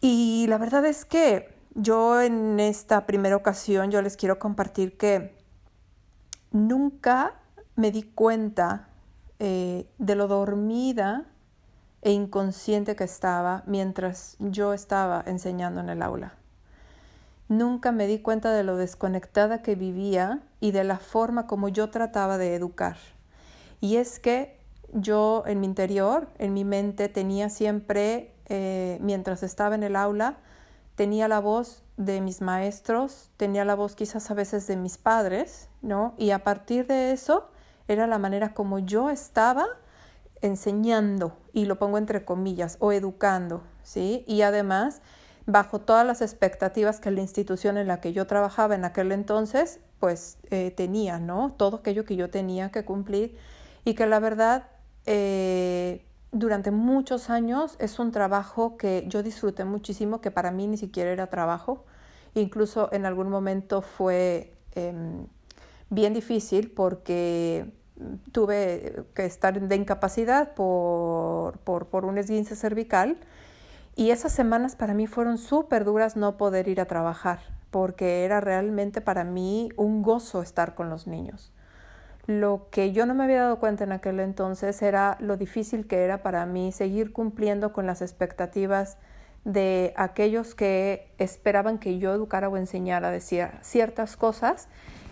Y 0.00 0.46
la 0.48 0.58
verdad 0.58 0.84
es 0.86 1.04
que 1.04 1.54
yo 1.76 2.20
en 2.20 2.58
esta 2.58 3.06
primera 3.06 3.36
ocasión 3.36 3.92
yo 3.92 4.02
les 4.02 4.16
quiero 4.16 4.40
compartir 4.40 4.98
que 4.98 5.36
nunca 6.50 7.34
me 7.76 7.92
di 7.92 8.02
cuenta 8.02 8.89
eh, 9.40 9.86
de 9.98 10.14
lo 10.14 10.28
dormida 10.28 11.24
e 12.02 12.12
inconsciente 12.12 12.94
que 12.94 13.04
estaba 13.04 13.62
mientras 13.66 14.36
yo 14.38 14.72
estaba 14.72 15.24
enseñando 15.26 15.80
en 15.80 15.88
el 15.88 16.02
aula. 16.02 16.34
Nunca 17.48 17.90
me 17.90 18.06
di 18.06 18.20
cuenta 18.20 18.52
de 18.52 18.62
lo 18.62 18.76
desconectada 18.76 19.62
que 19.62 19.74
vivía 19.74 20.40
y 20.60 20.70
de 20.70 20.84
la 20.84 20.98
forma 20.98 21.46
como 21.46 21.68
yo 21.68 21.90
trataba 21.90 22.38
de 22.38 22.54
educar. 22.54 22.96
Y 23.80 23.96
es 23.96 24.20
que 24.20 24.56
yo 24.92 25.42
en 25.46 25.60
mi 25.60 25.66
interior, 25.66 26.28
en 26.38 26.54
mi 26.54 26.64
mente, 26.64 27.08
tenía 27.08 27.48
siempre, 27.48 28.34
eh, 28.46 28.98
mientras 29.00 29.42
estaba 29.42 29.74
en 29.74 29.82
el 29.82 29.96
aula, 29.96 30.36
tenía 30.94 31.28
la 31.28 31.40
voz 31.40 31.82
de 31.96 32.20
mis 32.20 32.40
maestros, 32.40 33.30
tenía 33.36 33.64
la 33.64 33.74
voz 33.74 33.96
quizás 33.96 34.30
a 34.30 34.34
veces 34.34 34.66
de 34.66 34.76
mis 34.76 34.98
padres, 34.98 35.68
¿no? 35.82 36.14
Y 36.18 36.30
a 36.30 36.44
partir 36.44 36.86
de 36.86 37.12
eso, 37.12 37.48
era 37.92 38.06
la 38.06 38.18
manera 38.18 38.54
como 38.54 38.78
yo 38.78 39.10
estaba 39.10 39.66
enseñando, 40.42 41.36
y 41.52 41.66
lo 41.66 41.78
pongo 41.78 41.98
entre 41.98 42.24
comillas, 42.24 42.76
o 42.80 42.92
educando, 42.92 43.62
¿sí? 43.82 44.24
Y 44.26 44.42
además, 44.42 45.02
bajo 45.46 45.80
todas 45.80 46.06
las 46.06 46.22
expectativas 46.22 47.00
que 47.00 47.10
la 47.10 47.20
institución 47.20 47.76
en 47.76 47.88
la 47.88 48.00
que 48.00 48.12
yo 48.12 48.26
trabajaba 48.26 48.74
en 48.74 48.84
aquel 48.84 49.12
entonces, 49.12 49.80
pues 49.98 50.38
eh, 50.50 50.70
tenía, 50.70 51.18
¿no? 51.18 51.52
Todo 51.56 51.78
aquello 51.78 52.04
que 52.04 52.16
yo 52.16 52.30
tenía 52.30 52.70
que 52.70 52.84
cumplir 52.84 53.36
y 53.84 53.94
que 53.94 54.06
la 54.06 54.20
verdad, 54.20 54.68
eh, 55.06 56.06
durante 56.32 56.70
muchos 56.70 57.28
años 57.28 57.76
es 57.80 57.98
un 57.98 58.12
trabajo 58.12 58.76
que 58.76 59.04
yo 59.08 59.22
disfruté 59.22 59.64
muchísimo, 59.64 60.20
que 60.20 60.30
para 60.30 60.52
mí 60.52 60.66
ni 60.68 60.76
siquiera 60.76 61.10
era 61.10 61.26
trabajo, 61.26 61.84
incluso 62.34 62.88
en 62.92 63.04
algún 63.04 63.28
momento 63.28 63.82
fue 63.82 64.54
em, 64.76 65.26
bien 65.90 66.14
difícil 66.14 66.70
porque 66.70 67.72
tuve 68.32 69.04
que 69.14 69.24
estar 69.24 69.60
de 69.60 69.76
incapacidad 69.76 70.54
por, 70.54 71.58
por, 71.58 72.04
un 72.04 72.18
esguince 72.18 72.56
cervical 72.56 73.18
y 73.96 74.10
esas 74.10 74.32
semanas 74.32 74.76
para 74.76 74.94
mí 74.94 75.06
fueron 75.06 75.38
súper 75.38 75.84
duras 75.84 76.16
no 76.16 76.36
poder 76.36 76.68
ir 76.68 76.80
a 76.80 76.86
trabajar 76.86 77.40
porque 77.70 78.24
era 78.24 78.40
realmente 78.40 79.00
para 79.00 79.24
mí 79.24 79.70
un 79.76 80.02
gozo 80.02 80.42
estar 80.42 80.74
con 80.74 80.90
los 80.90 81.06
niños. 81.06 81.52
Lo 82.26 82.68
que 82.70 82.92
yo 82.92 83.06
no 83.06 83.14
me 83.14 83.24
había 83.24 83.42
dado 83.42 83.58
cuenta 83.58 83.84
en 83.84 83.92
aquel 83.92 84.20
entonces 84.20 84.82
era 84.82 85.16
lo 85.20 85.36
difícil 85.36 85.86
que 85.86 86.04
era 86.04 86.22
para 86.22 86.46
mí 86.46 86.72
seguir 86.72 87.12
cumpliendo 87.12 87.72
con 87.72 87.86
las 87.86 88.02
expectativas 88.02 88.98
de 89.44 89.94
aquellos 89.96 90.54
que 90.54 91.12
esperaban 91.18 91.78
que 91.78 91.98
yo 91.98 92.12
educara 92.12 92.48
o 92.48 92.56
enseñara 92.56 93.10
decir 93.10 93.48
ciertas 93.62 94.16
cosas 94.16 94.68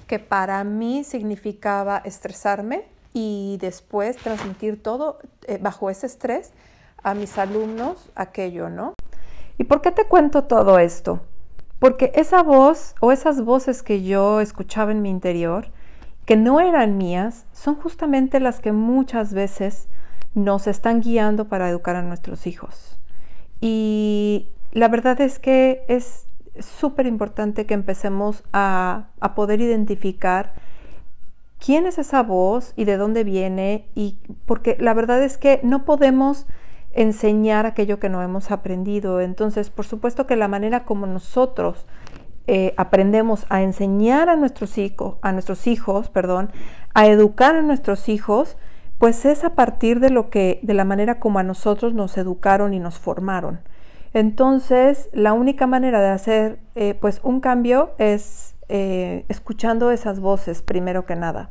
que 0.09 0.19
para 0.19 0.65
mí 0.65 1.05
significaba 1.05 1.99
estresarme 1.99 2.85
y 3.15 3.59
después 3.61 4.17
transmitir 4.17 4.83
todo 4.83 5.19
eh, 5.47 5.59
bajo 5.61 5.91
ese 5.91 6.07
estrés 6.07 6.53
a 7.03 7.15
mis 7.15 7.38
alumnos 7.38 8.11
aquello, 8.17 8.71
¿no? 8.71 8.95
¿Y 9.59 9.65
por 9.65 9.83
qué 9.83 9.93
te 9.93 10.07
cuento 10.07 10.45
todo 10.45 10.79
esto? 10.79 11.21
Porque 11.79 12.11
esa 12.15 12.43
voz 12.43 12.95
o 13.00 13.12
esas 13.12 13.45
voces 13.45 13.83
que 13.83 14.03
yo 14.03 14.41
escuchaba 14.41 14.91
en 14.91 15.03
mi 15.03 15.11
interior, 15.11 15.69
que 16.25 16.37
no 16.37 16.61
eran 16.61 16.97
mías, 16.97 17.45
son 17.53 17.77
justamente 17.77 18.41
las 18.41 18.61
que 18.61 18.73
muchas 18.73 19.33
veces 19.33 19.88
nos 20.35 20.67
están 20.67 21.00
guiando 21.00 21.49
para 21.49 21.69
educar 21.69 21.97
a 21.97 22.03
nuestros 22.03 22.47
hijos. 22.47 22.99
Y 23.61 24.49
la 24.73 24.88
verdad 24.88 25.21
es 25.21 25.38
que 25.38 25.85
es 25.88 26.27
súper 26.61 27.07
importante 27.07 27.67
que 27.67 27.75
empecemos 27.75 28.45
a, 28.53 29.09
poder 29.35 29.61
identificar 29.61 30.55
quién 31.59 31.87
es 31.87 31.99
esa 31.99 32.23
voz 32.23 32.73
y 32.77 32.85
de 32.85 32.97
dónde 32.97 33.25
viene 33.25 33.87
y 33.95 34.19
porque 34.47 34.77
la 34.81 34.95
verdad 34.95 35.23
es 35.23 35.38
que 35.38 35.61
no 35.62 35.85
podemos 35.85 36.47
enseñar 36.93 37.67
aquello 37.67 37.99
que 37.99 38.09
no 38.09 38.23
hemos 38.23 38.50
aprendido. 38.50 39.21
Entonces, 39.21 39.71
por 39.71 39.85
supuesto 39.85 40.27
que 40.27 40.37
la 40.37 40.49
manera 40.49 40.85
como 40.85 41.07
nosotros 41.07 41.87
eh, 42.47 42.75
aprendemos 42.77 43.45
a 43.50 43.62
enseñar 43.62 44.29
a 44.29 44.37
nuestros 44.37 44.79
hijos, 44.79 45.17
a 45.23 45.33
nuestros 45.33 45.67
hijos, 45.67 46.09
perdón, 46.09 46.50
a 46.95 47.07
educar 47.07 47.55
a 47.55 47.62
nuestros 47.62 48.09
hijos, 48.09 48.57
pues 48.99 49.25
es 49.25 49.45
a 49.45 49.55
partir 49.55 50.00
de 50.00 50.11
lo 50.11 50.31
que, 50.31 50.59
de 50.62 50.75
la 50.75 50.85
manera 50.85 51.21
como 51.21 51.38
a 51.38 51.43
nosotros 51.43 51.95
nos 51.95 52.17
educaron 52.19 52.75
y 52.75 52.81
nos 52.81 52.99
formaron. 52.99 53.61
Entonces, 54.15 55.11
la 55.12 55.33
única 55.33 55.67
manera 55.67 56.00
de 56.00 56.09
hacer 56.09 56.59
eh, 56.75 56.95
pues 56.95 57.21
un 57.23 57.41
cambio 57.41 57.91
es 57.99 58.55
eh, 58.69 59.25
escuchando 59.29 59.91
esas 59.91 60.21
voces 60.21 60.62
primero 60.62 61.07
que 61.07 61.17
nada. 61.17 61.50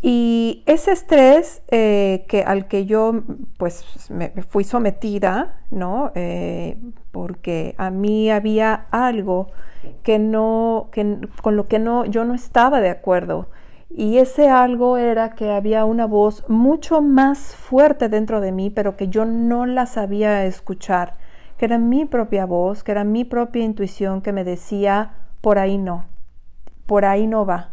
Y 0.00 0.62
ese 0.66 0.92
estrés 0.92 1.62
eh, 1.70 2.24
que, 2.28 2.42
al 2.44 2.68
que 2.68 2.86
yo 2.86 3.22
pues 3.56 3.84
me, 4.10 4.30
fui 4.42 4.62
sometida, 4.62 5.60
¿no? 5.70 6.12
porque 7.10 7.74
a 7.78 7.90
mí 7.90 8.30
había 8.30 8.86
algo 8.90 9.48
que 10.04 10.18
no, 10.20 10.88
que, 10.92 11.18
con 11.42 11.56
lo 11.56 11.66
que 11.66 11.80
no, 11.80 12.04
yo 12.04 12.24
no 12.24 12.34
estaba 12.34 12.80
de 12.80 12.90
acuerdo. 12.90 13.48
Y 13.90 14.18
ese 14.18 14.48
algo 14.48 14.98
era 14.98 15.30
que 15.30 15.50
había 15.50 15.84
una 15.84 16.06
voz 16.06 16.48
mucho 16.48 17.00
más 17.00 17.56
fuerte 17.56 18.08
dentro 18.08 18.40
de 18.40 18.52
mí, 18.52 18.70
pero 18.70 18.96
que 18.96 19.08
yo 19.08 19.24
no 19.24 19.66
la 19.66 19.86
sabía 19.86 20.44
escuchar 20.44 21.14
que 21.58 21.64
era 21.64 21.78
mi 21.78 22.04
propia 22.04 22.46
voz, 22.46 22.84
que 22.84 22.92
era 22.92 23.04
mi 23.04 23.24
propia 23.24 23.64
intuición 23.64 24.22
que 24.22 24.32
me 24.32 24.44
decía, 24.44 25.14
por 25.40 25.58
ahí 25.58 25.76
no, 25.76 26.06
por 26.86 27.04
ahí 27.04 27.26
no 27.26 27.44
va. 27.44 27.70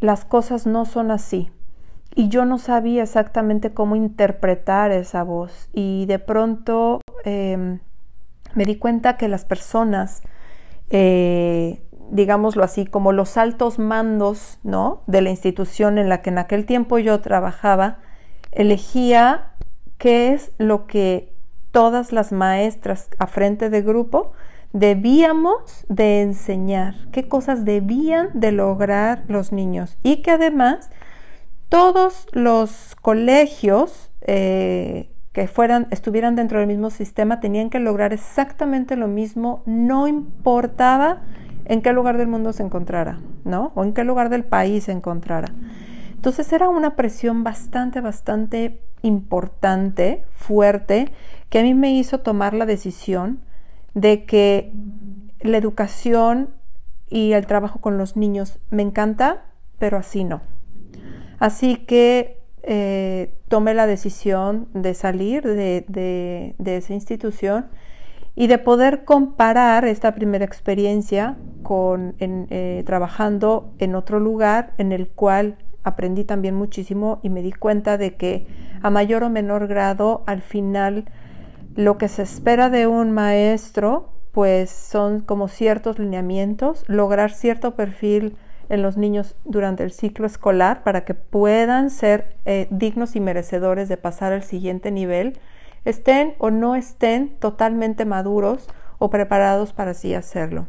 Las 0.00 0.24
cosas 0.24 0.66
no 0.66 0.84
son 0.84 1.12
así. 1.12 1.50
Y 2.14 2.28
yo 2.28 2.44
no 2.44 2.58
sabía 2.58 3.04
exactamente 3.04 3.72
cómo 3.72 3.96
interpretar 3.96 4.90
esa 4.90 5.22
voz. 5.22 5.70
Y 5.72 6.06
de 6.06 6.18
pronto 6.18 7.00
em, 7.24 7.78
me 8.54 8.64
di 8.64 8.76
cuenta 8.76 9.16
que 9.16 9.28
las 9.28 9.44
personas, 9.44 10.22
eh, 10.90 11.82
digámoslo 12.10 12.64
así, 12.64 12.84
como 12.84 13.12
los 13.12 13.36
altos 13.36 13.78
mandos 13.78 14.58
¿no? 14.64 15.02
de 15.06 15.22
la 15.22 15.30
institución 15.30 15.98
en 15.98 16.08
la 16.08 16.20
que 16.20 16.30
en 16.30 16.38
aquel 16.38 16.66
tiempo 16.66 16.98
yo 16.98 17.20
trabajaba, 17.20 17.98
elegía 18.50 19.52
qué 19.98 20.34
es 20.34 20.52
lo 20.58 20.86
que 20.86 21.31
todas 21.72 22.12
las 22.12 22.30
maestras 22.30 23.08
a 23.18 23.26
frente 23.26 23.70
de 23.70 23.82
grupo 23.82 24.32
debíamos 24.72 25.84
de 25.88 26.22
enseñar, 26.22 26.94
qué 27.10 27.28
cosas 27.28 27.64
debían 27.64 28.28
de 28.34 28.52
lograr 28.52 29.24
los 29.28 29.52
niños 29.52 29.98
y 30.02 30.22
que 30.22 30.30
además 30.30 30.90
todos 31.68 32.26
los 32.32 32.94
colegios 33.00 34.10
eh, 34.22 35.10
que 35.32 35.48
fueran, 35.48 35.88
estuvieran 35.90 36.36
dentro 36.36 36.58
del 36.58 36.68
mismo 36.68 36.90
sistema 36.90 37.40
tenían 37.40 37.70
que 37.70 37.80
lograr 37.80 38.12
exactamente 38.12 38.96
lo 38.96 39.08
mismo, 39.08 39.62
no 39.66 40.06
importaba 40.06 41.22
en 41.64 41.80
qué 41.80 41.92
lugar 41.92 42.18
del 42.18 42.28
mundo 42.28 42.52
se 42.52 42.62
encontrara, 42.62 43.20
¿no? 43.44 43.72
O 43.74 43.84
en 43.84 43.94
qué 43.94 44.04
lugar 44.04 44.28
del 44.28 44.44
país 44.44 44.84
se 44.84 44.92
encontrara. 44.92 45.48
Entonces 46.14 46.52
era 46.52 46.68
una 46.68 46.96
presión 46.96 47.44
bastante, 47.44 48.00
bastante 48.00 48.82
importante, 49.02 50.24
fuerte, 50.32 51.12
que 51.48 51.58
a 51.58 51.62
mí 51.62 51.74
me 51.74 51.92
hizo 51.92 52.20
tomar 52.20 52.54
la 52.54 52.66
decisión 52.66 53.40
de 53.94 54.24
que 54.24 54.72
la 55.40 55.58
educación 55.58 56.50
y 57.08 57.32
el 57.32 57.46
trabajo 57.46 57.80
con 57.80 57.98
los 57.98 58.16
niños 58.16 58.58
me 58.70 58.82
encanta, 58.82 59.44
pero 59.78 59.98
así 59.98 60.24
no. 60.24 60.40
Así 61.38 61.76
que 61.76 62.40
eh, 62.62 63.34
tomé 63.48 63.74
la 63.74 63.86
decisión 63.86 64.68
de 64.72 64.94
salir 64.94 65.42
de, 65.42 66.54
esa 66.64 66.94
institución 66.94 67.66
y 68.34 68.46
de 68.46 68.58
poder 68.58 69.04
comparar 69.04 69.84
esta 69.84 70.14
primera 70.14 70.44
experiencia 70.44 71.36
con 71.62 72.14
eh, 72.18 72.82
trabajando 72.86 73.74
en 73.78 73.94
otro 73.94 74.20
lugar 74.20 74.72
en 74.78 74.92
el 74.92 75.08
cual 75.08 75.58
aprendí 75.82 76.24
también 76.24 76.54
muchísimo 76.54 77.18
y 77.22 77.28
me 77.28 77.42
di 77.42 77.52
cuenta 77.52 77.98
de 77.98 78.14
que 78.14 78.46
a 78.82 78.90
mayor 78.90 79.22
o 79.24 79.30
menor 79.30 79.66
grado 79.66 80.22
al 80.26 80.42
final 80.42 81.06
lo 81.74 81.98
que 81.98 82.08
se 82.08 82.22
espera 82.22 82.68
de 82.68 82.86
un 82.86 83.12
maestro 83.12 84.10
pues 84.32 84.70
son 84.70 85.20
como 85.20 85.48
ciertos 85.48 85.98
lineamientos, 85.98 86.84
lograr 86.88 87.32
cierto 87.32 87.76
perfil 87.76 88.36
en 88.70 88.80
los 88.80 88.96
niños 88.96 89.36
durante 89.44 89.84
el 89.84 89.92
ciclo 89.92 90.26
escolar 90.26 90.82
para 90.82 91.04
que 91.04 91.12
puedan 91.14 91.90
ser 91.90 92.36
eh, 92.46 92.66
dignos 92.70 93.14
y 93.14 93.20
merecedores 93.20 93.88
de 93.88 93.98
pasar 93.98 94.32
al 94.32 94.42
siguiente 94.42 94.90
nivel, 94.90 95.38
estén 95.84 96.34
o 96.38 96.50
no 96.50 96.74
estén 96.74 97.36
totalmente 97.38 98.06
maduros 98.06 98.68
o 98.98 99.10
preparados 99.10 99.74
para 99.74 99.90
así 99.90 100.14
hacerlo. 100.14 100.66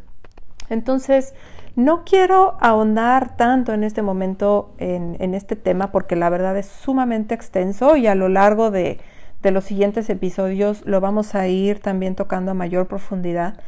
Entonces, 0.69 1.33
no 1.75 2.03
quiero 2.05 2.55
ahondar 2.59 3.35
tanto 3.35 3.73
en 3.73 3.83
este 3.83 4.01
momento 4.01 4.73
en, 4.77 5.33
este 5.33 5.55
tema 5.55 5.91
porque 5.91 6.15
la 6.15 6.29
verdad 6.29 6.57
es 6.57 6.67
sumamente 6.67 7.33
extenso 7.33 7.95
y 7.95 8.07
a 8.07 8.15
lo 8.15 8.29
largo 8.29 8.71
de, 8.71 8.99
los 9.43 9.65
siguientes 9.65 10.09
episodios 10.09 10.85
lo 10.85 11.01
vamos 11.01 11.35
a 11.35 11.47
ir 11.47 11.79
también 11.79 12.15
tocando 12.15 12.51
a 12.51 12.53
mayor 12.53 12.87
profundidad 12.87 13.59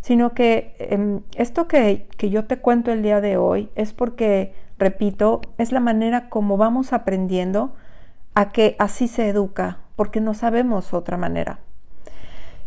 sino 0.00 0.32
que 0.34 0.76
em, 0.78 1.22
esto 1.34 1.66
que 1.66 2.06
yo 2.18 2.44
te 2.44 2.58
cuento 2.58 2.92
el 2.92 3.02
día 3.02 3.20
de 3.20 3.38
hoy 3.38 3.70
es 3.74 3.94
porque, 3.94 4.52
repito, 4.78 5.40
es 5.56 5.72
la 5.72 5.80
manera 5.80 6.28
como 6.28 6.58
vamos 6.58 6.92
aprendiendo 6.92 7.74
a 8.34 8.50
que 8.50 8.76
así 8.78 9.08
se 9.08 9.28
educa, 9.28 9.78
porque 9.96 10.20
no 10.20 10.34
sabemos 10.34 10.92
otra 10.92 11.16
manera. 11.16 11.60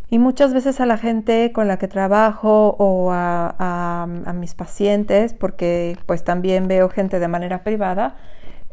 Y 0.10 0.20
muchas 0.20 0.54
veces 0.54 0.80
a 0.80 0.86
la 0.86 0.98
gente 0.98 1.52
con 1.52 1.68
la 1.68 1.78
que 1.78 1.88
trabajo 1.88 2.76
o 2.80 3.10
a, 3.12 4.08
mis 4.36 4.54
pacientes, 4.54 5.34
porque 5.34 5.98
pues 6.06 6.24
también 6.24 6.68
veo 6.68 6.90
gente 6.90 7.20
de 7.20 7.28
manera 7.28 7.64
privada, 7.64 8.16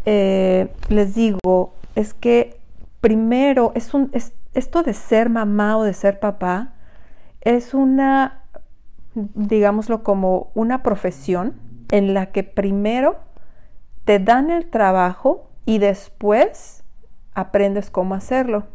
eh, 0.05 0.69
les 0.89 1.15
digo, 1.15 1.73
es 1.95 2.15
que 2.15 2.61
primero 3.01 3.73
es 3.75 3.95
un, 3.95 4.11
es, 4.13 4.33
esto 4.53 4.83
de 4.83 4.95
ser 4.95 5.31
mamá 5.31 5.77
o 5.79 5.83
de 5.83 5.95
ser 5.95 6.21
papá 6.21 6.75
es 7.41 7.75
una 7.75 8.45
digámoslo 9.15 10.03
como 10.03 10.51
una 10.55 10.83
profesión 10.83 11.55
en 11.91 12.15
la 12.15 12.33
que 12.33 12.43
primero 12.43 13.17
te 14.05 14.19
dan 14.19 14.51
el 14.51 14.71
trabajo 14.71 15.51
y 15.65 15.79
después 15.79 16.83
aprendes 17.35 17.91
cómo 17.91 18.15
hacerlo. 18.15 18.67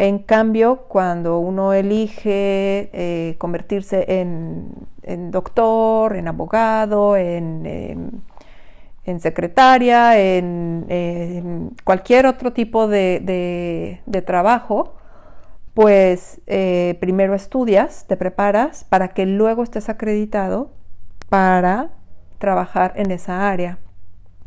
En 0.00 0.20
cambio, 0.20 0.86
cuando 0.88 1.40
uno 1.40 1.74
elige 1.74 2.88
eh, 2.94 3.34
convertirse 3.36 4.20
en, 4.20 5.30
doctor, 5.30 6.16
en 6.16 6.26
abogado, 6.26 7.18
en, 7.18 8.22
secretaria, 9.18 10.18
en, 10.18 11.76
cualquier 11.84 12.24
otro 12.24 12.54
tipo 12.54 12.88
de 12.88 14.24
trabajo, 14.24 14.94
pues 15.74 16.40
eh, 16.46 16.96
primero 16.98 17.34
estudias, 17.34 18.06
te 18.06 18.16
preparas 18.16 18.84
para 18.84 19.08
que 19.08 19.26
luego 19.26 19.62
estés 19.62 19.90
acreditado 19.90 20.70
para 21.28 21.90
trabajar 22.38 22.94
en 22.96 23.10
esa 23.10 23.50
área. 23.50 23.78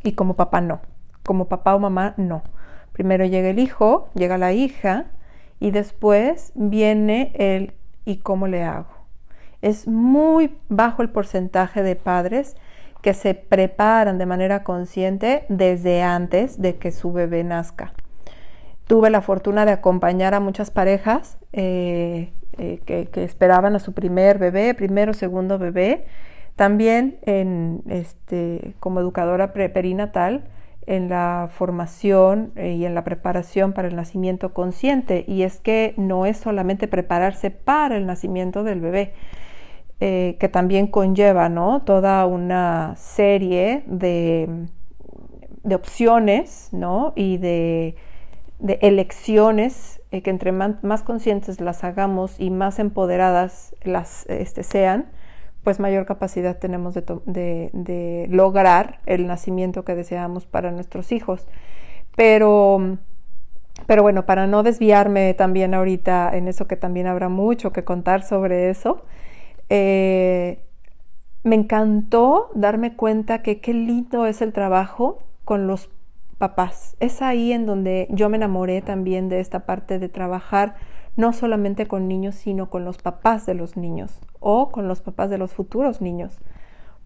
Y 0.01 0.13
como 0.13 0.35
papá 0.35 0.61
no, 0.61 0.81
como 1.21 1.45
papá 1.45 1.75
o 1.75 1.79
mamá 1.79 2.15
no. 2.17 2.41
Primero 2.91 3.23
llega 3.25 3.49
el 3.49 3.59
hijo, 3.59 4.09
llega 4.15 4.39
la 4.39 4.51
hija 4.51 5.11
y 5.63 5.71
después 5.71 6.51
viene 6.55 7.31
el 7.35 7.71
¿y 8.03 8.17
cómo 8.17 8.47
le 8.47 8.63
hago? 8.63 8.89
Es 9.61 9.87
muy 9.87 10.57
bajo 10.67 11.01
el 11.01 11.09
porcentaje 11.09 11.83
de 11.83 11.95
padres 11.95 12.57
que 13.01 13.13
se 13.13 13.33
preparan 13.33 14.17
de 14.17 14.25
manera 14.25 14.65
consciente 14.65 15.45
desde 15.47 16.01
antes 16.01 16.61
de 16.61 16.75
que 16.75 16.91
su 16.91 17.13
bebé 17.13 17.45
nazca. 17.45 17.93
Tuve 18.87 19.09
la 19.09 19.21
fortuna 19.21 19.65
de 19.65 19.71
acompañar 19.71 20.33
a 20.33 20.41
muchas 20.41 20.69
parejas 20.69 21.37
eh, 21.53 22.33
eh, 22.57 22.81
que, 22.85 23.23
esperaban 23.23 23.73
a 23.77 23.79
su 23.79 23.93
primer 23.93 24.39
bebé, 24.39 24.73
primero, 24.73 25.13
segundo 25.13 25.59
bebé. 25.59 26.07
También 26.57 27.19
este, 27.87 28.73
como 28.81 28.99
educadora 28.99 29.53
perinatal 29.53 30.43
en 30.87 31.09
la 31.09 31.49
formación 31.51 32.51
eh, 32.55 32.73
y 32.73 32.85
en 32.85 32.95
la 32.95 33.03
preparación 33.03 33.73
para 33.73 33.87
el 33.87 33.95
nacimiento 33.95 34.53
consciente. 34.53 35.25
Y 35.27 35.43
es 35.43 35.59
que 35.59 35.93
no 35.97 36.25
es 36.25 36.37
solamente 36.37 36.87
prepararse 36.87 37.51
para 37.51 37.97
el 37.97 38.05
nacimiento 38.05 38.63
del 38.63 38.81
bebé, 38.81 39.13
que 39.99 40.49
también 40.51 40.87
conlleva 40.87 41.47
¿no? 41.47 41.83
toda 41.83 42.25
una 42.25 42.93
serie 42.97 43.83
de, 43.85 44.67
de 45.63 45.75
opciones 45.75 46.67
¿no? 46.73 47.13
y 47.15 47.37
de 47.37 47.95
de 48.63 48.79
elecciones 48.81 50.01
eh, 50.11 50.21
que 50.21 50.29
entre 50.29 50.53
más, 50.53 51.03
conscientes 51.03 51.59
las 51.59 51.83
hagamos 51.83 52.39
y 52.39 52.49
más 52.49 52.79
empoderadas 52.79 53.75
las 53.83 54.25
este, 54.29 54.63
sean, 54.63 55.11
pues 55.63 55.79
mayor 55.79 56.05
capacidad 56.05 56.57
tenemos 56.57 56.93
de, 56.93 58.27
lograr 58.29 58.99
el 59.05 59.27
nacimiento 59.27 59.83
que 59.85 59.95
deseamos 59.95 60.45
para 60.45 60.71
nuestros 60.71 61.11
hijos. 61.11 61.47
Pero, 62.15 62.97
pero 63.87 64.03
bueno, 64.03 64.25
para 64.25 64.45
no 64.45 64.61
desviarme 64.63 65.33
también 65.33 65.73
ahorita 65.73 66.35
en 66.35 66.47
eso 66.47 66.67
que 66.67 66.75
también 66.75 67.07
habrá 67.07 67.29
mucho 67.29 67.71
que 67.71 67.83
contar 67.83 68.23
sobre 68.23 68.69
eso, 68.69 69.03
eh, 69.69 70.59
me 71.43 71.55
encantó 71.55 72.49
darme 72.53 72.95
cuenta 72.95 73.41
que 73.41 73.59
qué 73.59 73.73
lindo 73.73 74.25
es 74.25 74.41
el 74.41 74.53
trabajo 74.53 75.19
con 75.45 75.67
los 75.67 75.89
papás. 76.37 76.95
Es 76.99 77.21
ahí 77.21 77.53
en 77.53 77.65
donde 77.65 78.07
yo 78.09 78.29
me 78.29 78.37
enamoré 78.37 78.81
también 78.81 79.29
de 79.29 79.39
esta 79.39 79.61
parte 79.61 79.99
de 79.99 80.09
trabajar 80.09 80.75
no 81.15 81.33
solamente 81.33 81.87
con 81.87 82.07
niños, 82.07 82.35
sino 82.35 82.69
con 82.69 82.85
los 82.85 82.97
papás 82.97 83.45
de 83.45 83.53
los 83.53 83.77
niños 83.77 84.19
o 84.39 84.69
con 84.71 84.87
los 84.87 85.01
papás 85.01 85.29
de 85.29 85.37
los 85.37 85.53
futuros 85.53 86.01
niños. 86.01 86.39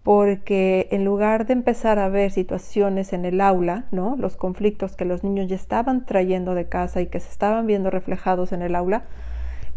Porque 0.02 0.88
en 0.90 1.04
lugar 1.04 1.46
de 1.46 1.52
empezar 1.52 1.98
a 1.98 2.08
ver 2.08 2.30
situaciones 2.30 3.12
en 3.12 3.24
el 3.24 3.40
aula, 3.40 3.84
¿no? 3.90 4.16
Los 4.16 4.36
conflictos 4.36 4.96
que 4.96 5.04
los 5.04 5.22
niños 5.24 5.48
ya 5.48 5.56
estaban 5.56 6.06
trayendo 6.06 6.54
de 6.54 6.68
casa 6.68 7.00
y 7.02 7.08
que 7.08 7.20
se 7.20 7.30
estaban 7.30 7.66
viendo 7.66 7.90
reflejados 7.90 8.52
en 8.52 8.62
el 8.62 8.74
aula, 8.74 9.04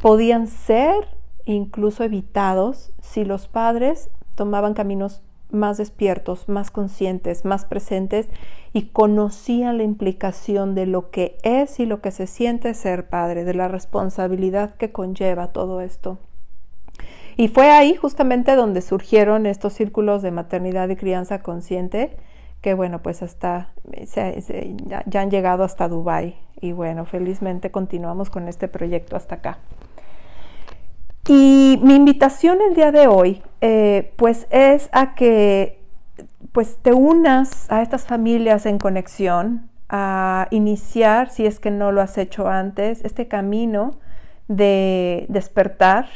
podían 0.02 0.48
ser 0.48 0.96
incluso 1.46 2.04
evitados 2.04 2.94
si 3.02 3.26
los 3.26 3.48
padres 3.48 4.10
tomaban 4.36 4.74
caminos 4.74 5.22
más 5.54 5.78
despiertos, 5.78 6.50
más 6.50 6.72
conscientes, 6.72 7.46
más 7.46 7.66
presentes 7.66 8.30
y 8.74 8.88
conocían 8.88 9.78
la 9.78 9.84
implicación 9.84 10.76
de 10.76 10.86
lo 10.86 11.12
que 11.12 11.38
es 11.44 11.80
y 11.80 11.86
lo 11.86 12.02
que 12.02 12.12
se 12.12 12.28
siente 12.28 12.74
ser 12.74 13.08
padre, 13.10 13.44
de 13.44 13.54
la 13.54 13.68
responsabilidad 13.68 14.76
que 14.76 14.92
conlleva 14.92 15.48
todo 15.48 15.82
esto. 15.82 16.18
Y 17.38 17.48
fue 17.48 17.70
ahí 17.70 17.96
justamente 17.96 18.56
donde 18.56 18.82
surgieron 18.82 19.46
estos 19.46 19.74
círculos 19.74 20.22
de 20.22 20.32
maternidad 20.32 20.90
y 20.90 20.96
crianza 20.96 21.42
consciente, 21.42 22.18
que 22.62 22.74
bueno, 22.74 23.02
pues 23.02 23.24
hasta 23.24 23.74
ya, 24.86 25.22
han 25.22 25.32
llegado 25.32 25.64
hasta 25.64 25.88
Dubai 25.88 26.36
y 26.60 26.74
bueno, 26.74 27.06
felizmente 27.06 27.72
continuamos 27.72 28.30
con 28.30 28.48
este 28.48 28.68
proyecto 28.68 29.16
hasta 29.16 29.36
acá. 29.36 29.58
Y 31.34 31.80
mi 31.82 31.96
invitación 31.96 32.60
el 32.60 32.76
día 32.76 32.92
de 32.92 33.08
hoy, 33.08 33.42
eh, 33.62 34.12
pues 34.18 34.48
es 34.50 34.90
a 34.92 35.16
que 35.16 35.80
pues 36.52 36.76
te 36.82 36.92
unas 36.92 37.72
a 37.72 37.82
estas 37.82 38.04
familias 38.06 38.66
en 38.66 38.78
conexión, 38.78 39.70
a 39.88 40.50
iniciar, 40.52 41.30
si 41.30 41.46
es 41.46 41.62
que 41.62 41.72
no 41.72 41.94
lo 41.94 42.02
has 42.02 42.18
hecho 42.18 42.50
antes, 42.50 43.06
este 43.06 43.30
camino 43.30 43.94
de 44.50 45.26
despertar, 45.30 46.10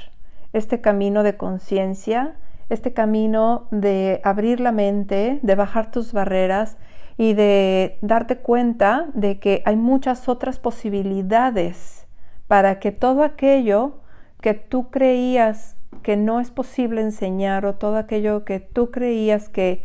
este 0.51 0.82
camino 0.82 1.23
de 1.23 1.38
conciencia, 1.38 2.36
este 2.67 2.91
camino 2.91 3.69
de 3.71 4.19
abrir 4.25 4.60
la 4.60 4.73
mente, 4.73 5.39
de 5.41 5.56
bajar 5.56 5.91
tus 5.91 6.12
barreras 6.12 6.75
y 7.15 7.36
de 7.36 7.99
darte 8.01 8.39
cuenta 8.39 9.06
de 9.13 9.39
que 9.39 9.63
hay 9.63 9.78
muchas 9.78 10.28
otras 10.28 10.60
posibilidades 10.60 12.06
para 12.47 12.80
que 12.80 12.91
todo 12.91 13.23
aquello 13.23 14.01
que 14.45 14.53
tú 14.53 14.91
creías 14.91 15.75
que 16.03 16.17
no 16.17 16.39
es 16.39 16.51
posible 16.51 17.01
enseñar 17.01 17.65
o 17.65 17.73
todo 17.73 17.97
aquello 17.97 18.45
que 18.45 18.60
tú 18.60 18.91
creías 18.91 19.49
que 19.49 19.81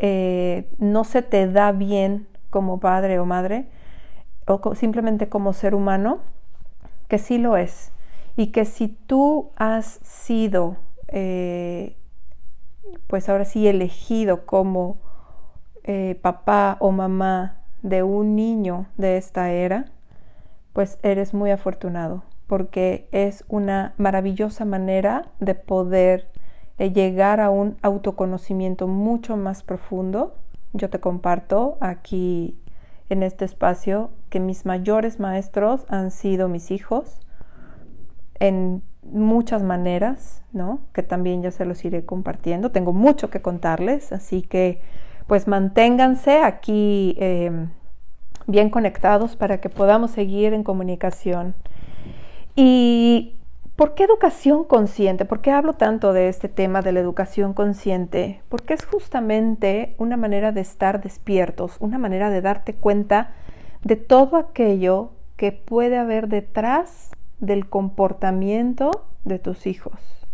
eh, 0.00 0.66
no 0.78 1.04
se 1.04 1.20
te 1.20 1.46
da 1.46 1.72
bien 1.72 2.26
como 2.48 2.80
padre 2.80 3.18
o 3.18 3.26
madre 3.26 3.68
o 4.46 4.74
simplemente 4.74 5.28
como 5.28 5.52
ser 5.52 5.74
humano, 5.74 6.20
que 7.08 7.18
sí 7.18 7.36
lo 7.36 7.58
es. 7.58 7.92
Y 8.34 8.46
que 8.46 8.64
si 8.64 8.88
tú 8.88 9.50
has 9.56 10.00
sido, 10.02 10.78
eh, 11.08 11.94
pues 13.08 13.28
ahora 13.28 13.44
sí, 13.44 13.68
elegido 13.68 14.46
como 14.46 14.96
eh, 15.84 16.18
papá 16.22 16.78
o 16.80 16.92
mamá 16.92 17.58
de 17.82 18.02
un 18.02 18.36
niño 18.36 18.86
de 18.96 19.18
esta 19.18 19.50
era, 19.50 19.84
pues 20.72 20.98
eres 21.02 21.34
muy 21.34 21.50
afortunado 21.50 22.22
porque 22.48 23.08
es 23.12 23.44
una 23.48 23.94
maravillosa 23.98 24.64
manera 24.64 25.26
de 25.38 25.54
poder 25.54 26.28
eh, 26.78 26.92
llegar 26.92 27.40
a 27.40 27.50
un 27.50 27.76
autoconocimiento 27.82 28.88
mucho 28.88 29.36
más 29.36 29.62
profundo. 29.62 30.34
Yo 30.72 30.90
te 30.90 30.98
comparto 30.98 31.78
aquí 31.80 32.58
en 33.10 33.22
este 33.22 33.44
espacio 33.44 34.10
que 34.30 34.40
mis 34.40 34.66
mayores 34.66 35.20
maestros 35.20 35.84
han 35.88 36.10
sido 36.10 36.48
mis 36.48 36.70
hijos 36.70 37.20
en 38.40 38.82
muchas 39.02 39.62
maneras, 39.62 40.42
¿no? 40.52 40.80
Que 40.92 41.02
también 41.02 41.42
ya 41.42 41.50
se 41.50 41.64
los 41.64 41.84
iré 41.84 42.04
compartiendo. 42.04 42.70
Tengo 42.70 42.92
mucho 42.92 43.30
que 43.30 43.40
contarles, 43.42 44.12
así 44.12 44.42
que 44.42 44.80
pues 45.26 45.46
manténganse 45.46 46.42
aquí 46.42 47.14
em, 47.18 47.70
bien 48.46 48.70
conectados 48.70 49.36
para 49.36 49.60
que 49.60 49.68
podamos 49.68 50.10
seguir 50.10 50.54
en 50.54 50.64
comunicación. 50.64 51.54
¿Y 52.60 53.36
por 53.76 53.94
qué 53.94 54.02
educación 54.02 54.64
consciente? 54.64 55.24
¿Por 55.24 55.40
qué 55.40 55.52
hablo 55.52 55.74
tanto 55.74 56.12
de 56.12 56.28
este 56.28 56.48
tema 56.48 56.82
de 56.82 56.90
la 56.90 56.98
educación 56.98 57.54
consciente? 57.54 58.42
Porque 58.48 58.74
es 58.74 58.84
justamente 58.84 59.94
una 59.96 60.16
manera 60.16 60.50
de 60.50 60.62
estar 60.62 61.00
despiertos, 61.00 61.76
una 61.78 61.98
manera 61.98 62.30
de 62.30 62.40
darte 62.40 62.74
cuenta 62.74 63.30
de 63.84 63.94
todo 63.94 64.36
aquello 64.36 65.12
que 65.36 65.52
puede 65.52 65.98
haber 65.98 66.26
detrás 66.26 67.12
del 67.38 67.68
comportamiento 67.68 68.90
de 69.22 69.38
tus 69.38 69.68
hijos. 69.68 70.26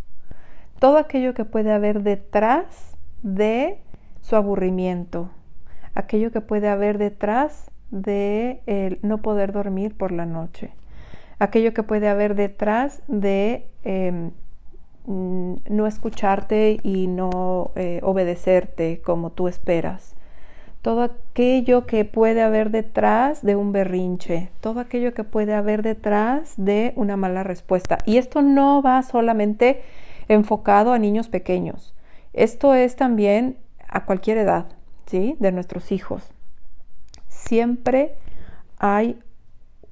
Todo 0.78 0.96
aquello 0.96 1.34
que 1.34 1.44
puede 1.44 1.72
haber 1.72 2.02
detrás 2.04 2.96
de 3.22 3.82
su 4.22 4.34
aburrimiento, 4.34 5.28
aquello 5.94 6.32
que 6.32 6.40
puede 6.40 6.70
haber 6.70 6.96
detrás 6.96 7.70
de 7.90 8.62
el 8.64 8.98
no 9.02 9.18
poder 9.20 9.52
dormir 9.52 9.94
por 9.94 10.10
la 10.10 10.24
noche, 10.24 10.72
aquello 11.44 11.72
que 11.74 11.82
puede 11.82 12.08
haber 12.08 12.34
detrás 12.34 13.02
de 13.08 13.66
em, 13.82 14.32
no 15.06 15.86
escucharte 15.86 16.78
y 16.82 17.06
no 17.06 17.72
eh, 17.76 18.00
obedecerte 18.02 19.00
como 19.02 19.30
tú 19.30 19.48
esperas, 19.48 20.14
todo 20.82 21.02
aquello 21.02 21.86
que 21.86 22.04
puede 22.04 22.42
haber 22.42 22.70
detrás 22.70 23.42
de 23.42 23.56
un 23.56 23.72
berrinche, 23.72 24.50
todo 24.60 24.80
aquello 24.80 25.14
que 25.14 25.24
puede 25.24 25.54
haber 25.54 25.82
detrás 25.82 26.54
de 26.56 26.92
una 26.96 27.16
mala 27.16 27.42
respuesta. 27.42 27.98
Y 28.04 28.18
esto 28.18 28.42
no 28.42 28.82
va 28.82 29.02
solamente 29.02 29.82
enfocado 30.28 30.92
a 30.92 30.98
niños 30.98 31.28
pequeños, 31.28 31.94
esto 32.32 32.74
es 32.74 32.96
también 32.96 33.58
a 33.88 34.04
cualquier 34.06 34.38
edad, 34.38 34.66
¿sí? 35.06 35.36
De 35.38 35.52
nuestros 35.52 35.92
hijos. 35.92 36.32
Siempre 37.28 38.14
hay 38.78 39.18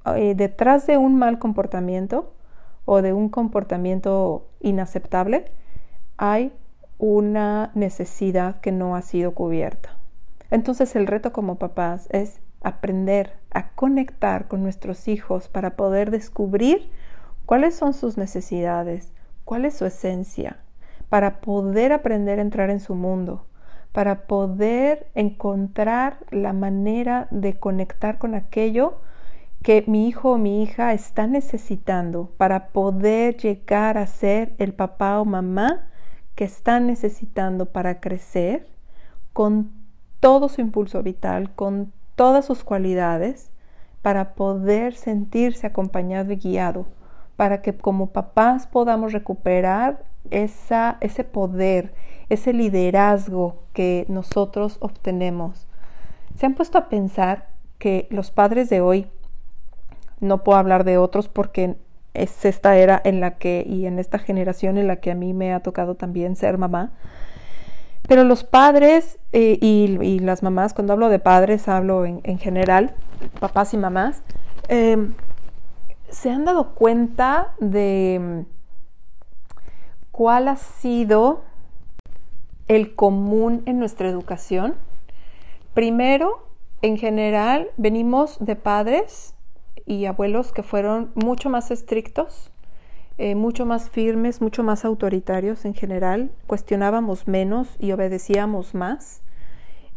eh, 0.04 0.34
detrás 0.34 0.86
de 0.86 0.96
un 0.96 1.16
mal 1.16 1.38
comportamiento 1.38 2.32
o 2.84 3.02
de 3.02 3.12
un 3.12 3.28
comportamiento 3.28 4.48
inaceptable, 4.60 5.52
hay 6.16 6.52
una 6.98 7.70
necesidad 7.74 8.60
que 8.60 8.72
no 8.72 8.96
ha 8.96 9.02
sido 9.02 9.34
cubierta. 9.34 9.96
Entonces 10.50 10.94
el 10.96 11.06
reto 11.06 11.32
como 11.32 11.56
papás 11.56 12.08
es 12.10 12.40
aprender 12.62 13.34
a 13.50 13.70
conectar 13.70 14.48
con 14.48 14.62
nuestros 14.62 15.08
hijos 15.08 15.48
para 15.48 15.76
poder 15.76 16.10
descubrir 16.10 16.90
cuáles 17.46 17.74
son 17.74 17.92
sus 17.92 18.16
necesidades, 18.16 19.12
cuál 19.44 19.64
es 19.64 19.74
su 19.74 19.84
esencia, 19.84 20.58
para 21.08 21.40
poder 21.40 21.92
aprender 21.92 22.38
a 22.38 22.42
entrar 22.42 22.70
en 22.70 22.80
su 22.80 22.94
mundo, 22.94 23.46
para 23.92 24.26
poder 24.26 25.08
encontrar 25.14 26.18
la 26.30 26.52
manera 26.52 27.28
de 27.30 27.58
conectar 27.58 28.18
con 28.18 28.34
aquello 28.34 29.01
que 29.62 29.84
mi 29.86 30.08
hijo 30.08 30.32
o 30.32 30.38
mi 30.38 30.62
hija 30.62 30.92
está 30.92 31.26
necesitando 31.26 32.30
para 32.36 32.68
poder 32.68 33.36
llegar 33.36 33.96
a 33.96 34.06
ser 34.06 34.54
el 34.58 34.74
papá 34.74 35.20
o 35.20 35.24
mamá 35.24 35.88
que 36.34 36.44
están 36.44 36.86
necesitando 36.86 37.66
para 37.66 38.00
crecer 38.00 38.66
con 39.32 39.70
todo 40.20 40.48
su 40.48 40.60
impulso 40.60 41.02
vital, 41.02 41.54
con 41.54 41.92
todas 42.16 42.44
sus 42.44 42.64
cualidades, 42.64 43.50
para 44.02 44.34
poder 44.34 44.94
sentirse 44.94 45.66
acompañado 45.66 46.32
y 46.32 46.36
guiado, 46.36 46.86
para 47.36 47.62
que 47.62 47.76
como 47.76 48.08
papás 48.08 48.66
podamos 48.66 49.12
recuperar 49.12 50.04
ese 50.30 51.24
poder, 51.24 51.94
ese 52.28 52.52
liderazgo 52.52 53.62
que 53.72 54.06
nosotros 54.08 54.78
obtenemos. 54.80 55.68
¿Se 56.34 56.46
han 56.46 56.54
puesto 56.54 56.78
a 56.78 56.88
pensar 56.88 57.48
que 57.78 58.08
los 58.10 58.30
padres 58.30 58.68
de 58.68 58.80
hoy, 58.80 59.06
no 60.22 60.42
puedo 60.42 60.58
hablar 60.58 60.84
de 60.84 60.96
otros 60.96 61.28
porque 61.28 61.76
es 62.14 62.44
esta 62.44 62.76
era 62.76 63.00
en 63.04 63.20
la 63.20 63.36
que 63.38 63.64
y 63.66 63.86
en 63.86 63.98
esta 63.98 64.18
generación 64.18 64.78
en 64.78 64.86
la 64.86 64.96
que 64.96 65.10
a 65.10 65.14
mí 65.14 65.34
me 65.34 65.52
ha 65.52 65.60
tocado 65.60 65.94
también 65.94 66.36
ser 66.36 66.58
mamá, 66.58 66.92
pero 68.08 68.24
los 68.24 68.44
padres 68.44 69.18
eh, 69.32 69.58
y, 69.60 70.18
las 70.18 70.42
mamás, 70.42 70.74
cuando 70.74 70.92
hablo 70.92 71.08
de 71.08 71.18
padres 71.18 71.68
hablo 71.68 72.04
en, 72.04 72.38
general, 72.38 72.94
papás 73.40 73.72
y 73.74 73.76
mamás, 73.76 74.22
em, 74.68 75.14
se 76.10 76.30
han 76.30 76.44
dado 76.44 76.74
cuenta 76.74 77.54
de 77.58 78.44
cuál 80.10 80.48
ha 80.48 80.56
sido 80.56 81.42
el 82.68 82.94
común 82.94 83.62
en 83.66 83.78
nuestra 83.78 84.08
educación. 84.08 84.74
Primero, 85.74 86.48
en 86.82 86.98
general, 86.98 87.70
venimos 87.76 88.36
de 88.44 88.56
padres 88.56 89.34
y 89.86 90.06
abuelos 90.06 90.52
que 90.52 90.62
fueron 90.62 91.10
mucho 91.14 91.50
más 91.50 91.70
estrictos, 91.70 92.50
eh, 93.18 93.34
mucho 93.34 93.66
más 93.66 93.90
firmes, 93.90 94.40
mucho 94.40 94.62
más 94.62 94.84
autoritarios 94.84 95.64
en 95.64 95.74
general, 95.74 96.30
cuestionábamos 96.46 97.28
menos 97.28 97.76
y 97.78 97.92
obedecíamos 97.92 98.74
más 98.74 99.22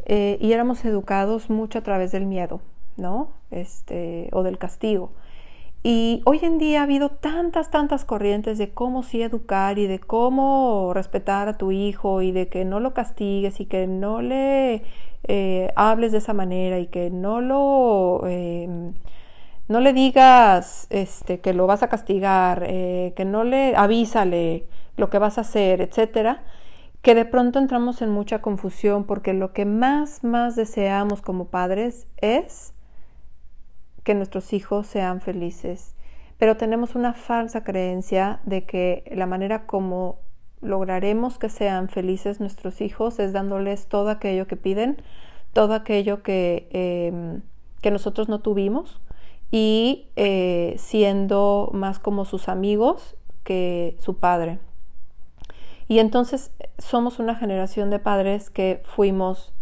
eh, 0.05 0.37
y 0.41 0.51
éramos 0.53 0.85
educados 0.85 1.49
mucho 1.49 1.79
a 1.79 1.81
través 1.81 2.11
del 2.11 2.25
miedo, 2.25 2.61
¿no? 2.97 3.29
Este, 3.51 4.29
o 4.33 4.43
del 4.43 4.57
castigo. 4.57 5.11
Y 5.81 6.21
hoy 6.25 6.39
en 6.41 6.57
día 6.57 6.79
ha 6.81 6.83
habido 6.83 7.09
tantas, 7.09 7.69
tantas 7.69 8.05
corrientes 8.05 8.57
de 8.57 8.71
cómo 8.73 9.03
sí 9.03 9.21
educar 9.21 9.77
y 9.77 9.85
de 9.85 9.99
cómo 9.99 10.91
respetar 10.95 11.47
a 11.47 11.57
tu 11.57 11.71
hijo 11.71 12.23
y 12.23 12.31
de 12.31 12.47
que 12.47 12.65
no 12.65 12.79
lo 12.79 12.93
castigues 12.95 13.59
y 13.59 13.65
que 13.65 13.85
no 13.85 14.21
le 14.21 14.81
eh, 15.27 15.71
hables 15.75 16.11
de 16.11 16.17
esa 16.17 16.33
manera 16.33 16.79
y 16.79 16.87
que 16.87 17.11
no 17.11 17.39
lo, 17.39 18.21
no 19.67 19.79
le 19.79 19.93
digas 19.93 20.87
este, 20.89 21.39
que 21.39 21.53
lo 21.53 21.67
vas 21.67 21.83
a 21.83 21.89
castigar, 21.89 22.63
eh, 22.67 23.13
que 23.15 23.25
no 23.25 23.43
le 23.43 23.75
avísale 23.75 24.67
lo 24.97 25.09
que 25.09 25.19
vas 25.19 25.37
a 25.37 25.41
hacer, 25.41 25.81
etcétera, 25.81 26.43
que 27.01 27.15
de 27.15 27.25
pronto 27.25 27.59
entramos 27.59 28.01
en 28.01 28.09
mucha 28.09 28.41
confusión 28.41 29.05
porque 29.05 29.33
lo 29.33 29.53
que 29.53 29.65
más, 29.65 30.23
más 30.23 30.55
deseamos 30.55 31.21
como 31.21 31.45
padres 31.45 32.07
es 32.17 32.73
que 34.03 34.13
nuestros 34.13 34.53
hijos 34.53 34.87
sean 34.87 35.21
felices. 35.21 35.95
Pero 36.37 36.57
tenemos 36.57 36.95
una 36.95 37.13
falsa 37.13 37.63
creencia 37.63 38.39
de 38.45 38.65
que 38.65 39.03
la 39.15 39.25
manera 39.25 39.65
como 39.65 40.19
lograremos 40.61 41.37
que 41.37 41.49
sean 41.49 41.89
felices 41.89 42.39
nuestros 42.39 42.81
hijos 42.81 43.19
es 43.19 43.33
dándoles 43.33 43.87
todo 43.87 44.09
aquello 44.09 44.47
que 44.47 44.57
piden, 44.57 44.97
todo 45.53 45.73
aquello 45.73 46.23
que, 46.23 46.67
em, 46.71 47.41
que 47.81 47.91
nosotros 47.91 48.29
no 48.29 48.39
tuvimos 48.39 48.99
y 49.51 50.09
eh, 50.15 50.75
siendo 50.77 51.69
más 51.73 51.99
como 51.99 52.25
sus 52.25 52.49
amigos 52.49 53.15
que 53.43 53.97
su 53.99 54.17
padre. 54.17 54.59
Y 55.87 55.99
entonces 55.99 56.51
somos 56.77 57.19
una 57.19 57.35
generación 57.35 57.89
de 57.89 57.99
padres 57.99 58.49
que 58.49 58.81
fuimos 58.85 59.53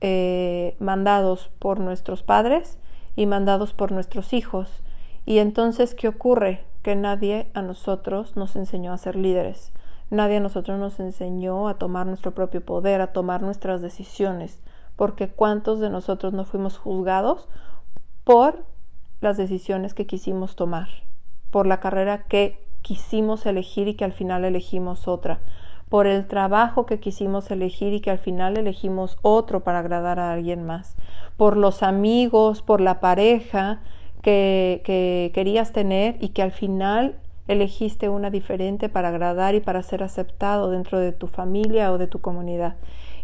eh, 0.00 0.76
mandados 0.80 1.50
por 1.58 1.80
nuestros 1.80 2.22
padres 2.22 2.78
y 3.14 3.26
mandados 3.26 3.72
por 3.72 3.92
nuestros 3.92 4.32
hijos. 4.32 4.82
Y 5.24 5.38
entonces, 5.38 5.94
¿qué 5.94 6.08
ocurre? 6.08 6.64
Que 6.82 6.96
nadie 6.96 7.48
a 7.54 7.62
nosotros 7.62 8.36
nos 8.36 8.56
enseñó 8.56 8.92
a 8.92 8.98
ser 8.98 9.16
líderes. 9.16 9.72
Nadie 10.10 10.36
a 10.36 10.40
nosotros 10.40 10.78
nos 10.78 11.00
enseñó 11.00 11.68
a 11.68 11.78
tomar 11.78 12.06
nuestro 12.06 12.32
propio 12.32 12.64
poder, 12.64 13.00
a 13.00 13.12
tomar 13.12 13.42
nuestras 13.42 13.82
decisiones. 13.82 14.60
Porque 14.96 15.28
¿cuántos 15.28 15.80
de 15.80 15.90
nosotros 15.90 16.32
no 16.32 16.44
fuimos 16.44 16.78
juzgados 16.78 17.48
por 18.24 18.64
las 19.20 19.36
decisiones 19.36 19.94
que 19.94 20.06
quisimos 20.06 20.56
tomar? 20.56 20.88
Por 21.50 21.66
la 21.66 21.80
carrera 21.80 22.24
que 22.24 22.58
quisimos 22.82 23.46
elegir 23.46 23.88
y 23.88 23.94
que 23.94 24.04
al 24.04 24.12
final 24.12 24.44
elegimos 24.44 25.08
otra 25.08 25.40
por 25.88 26.06
el 26.06 26.26
trabajo 26.26 26.86
que 26.86 26.98
quisimos 26.98 27.50
elegir 27.50 27.92
y 27.92 28.00
que 28.00 28.10
al 28.10 28.18
final 28.18 28.56
elegimos 28.56 29.18
otro 29.22 29.60
para 29.60 29.80
agradar 29.80 30.18
a 30.18 30.32
alguien 30.32 30.64
más, 30.64 30.96
por 31.36 31.56
los 31.56 31.82
amigos, 31.82 32.62
por 32.62 32.80
la 32.80 33.00
pareja 33.00 33.80
que, 34.22 35.30
querías 35.32 35.72
tener 35.72 36.16
y 36.20 36.30
que 36.30 36.42
al 36.42 36.50
final 36.50 37.16
elegiste 37.46 38.08
una 38.08 38.30
diferente 38.30 38.88
para 38.88 39.08
agradar 39.08 39.54
y 39.54 39.60
para 39.60 39.82
ser 39.84 40.02
aceptado 40.02 40.70
dentro 40.70 40.98
de 40.98 41.12
tu 41.12 41.28
familia 41.28 41.92
o 41.92 41.98
de 41.98 42.08
tu 42.08 42.20
comunidad. 42.20 42.74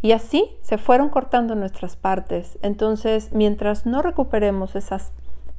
Y 0.00 0.12
así 0.12 0.48
se 0.62 0.78
fueron 0.78 1.08
cortando 1.08 1.56
nuestras 1.56 1.96
partes. 1.96 2.58
Entonces, 2.62 3.32
mientras 3.32 3.86
no 3.86 4.02
recuperemos 4.02 4.76
esas 4.76 5.12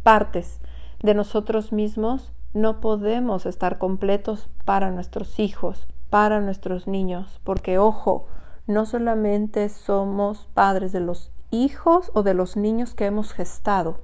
partes 0.04 0.60
de 1.02 1.14
nosotros 1.14 1.72
mismos, 1.72 2.32
no 2.54 2.80
podemos 2.82 3.46
estar 3.46 3.80
completos 3.80 4.50
para 4.66 4.92
nuestros 4.92 5.40
hijos, 5.40 5.88
para 6.10 6.40
nuestros 6.40 6.88
niños, 6.88 7.40
porque 7.44 7.80
ojo, 7.80 8.28
no 8.68 8.86
solamente 8.86 9.68
somos 9.70 10.48
padres 10.54 10.92
de 10.92 11.00
los 11.00 11.32
hijos 11.50 12.12
o 12.14 12.24
de 12.24 12.34
los 12.34 12.56
niños 12.56 12.94
que 12.94 13.06
hemos 13.06 13.34
gestado, 13.34 13.98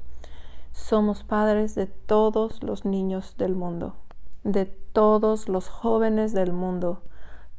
somos 0.71 1.23
padres 1.23 1.75
de 1.75 1.87
todos 1.87 2.63
los 2.63 2.85
niños 2.85 3.35
del 3.37 3.55
mundo, 3.55 3.95
de 4.43 4.65
todos 4.65 5.49
los 5.49 5.69
jóvenes 5.69 6.33
del 6.33 6.53
mundo. 6.53 7.01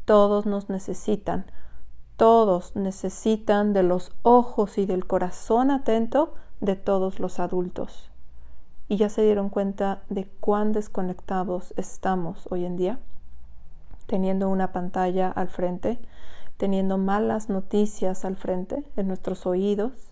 Todos 0.05 0.47
nos 0.47 0.69
necesitan, 0.69 1.47
todos 2.17 2.75
necesitan 2.75 3.73
de 3.73 3.83
los 3.83 4.13
ojos 4.23 4.79
y 4.79 4.87
del 4.87 5.07
corazón 5.07 5.71
atento 5.71 6.35
de 6.61 6.77
todos 6.77 7.21
los 7.21 7.39
adultos. 7.39 8.10
¿Y 8.91 8.97
ya 8.97 9.09
se 9.09 9.23
dieron 9.23 9.51
cuenta 9.51 10.03
de 10.09 10.27
cuán 10.41 10.73
desconectados 10.73 11.73
estamos 11.77 12.49
hoy 12.51 12.65
en 12.65 12.77
día? 12.77 12.99
Teniendo 14.07 14.49
una 14.49 14.73
pantalla 14.73 15.31
al 15.31 15.49
frente, 15.49 16.01
teniendo 16.57 16.99
malas 16.99 17.49
noticias 17.49 18.25
al 18.25 18.35
frente 18.35 18.83
en 18.97 19.07
nuestros 19.07 19.47
oídos, 19.47 20.11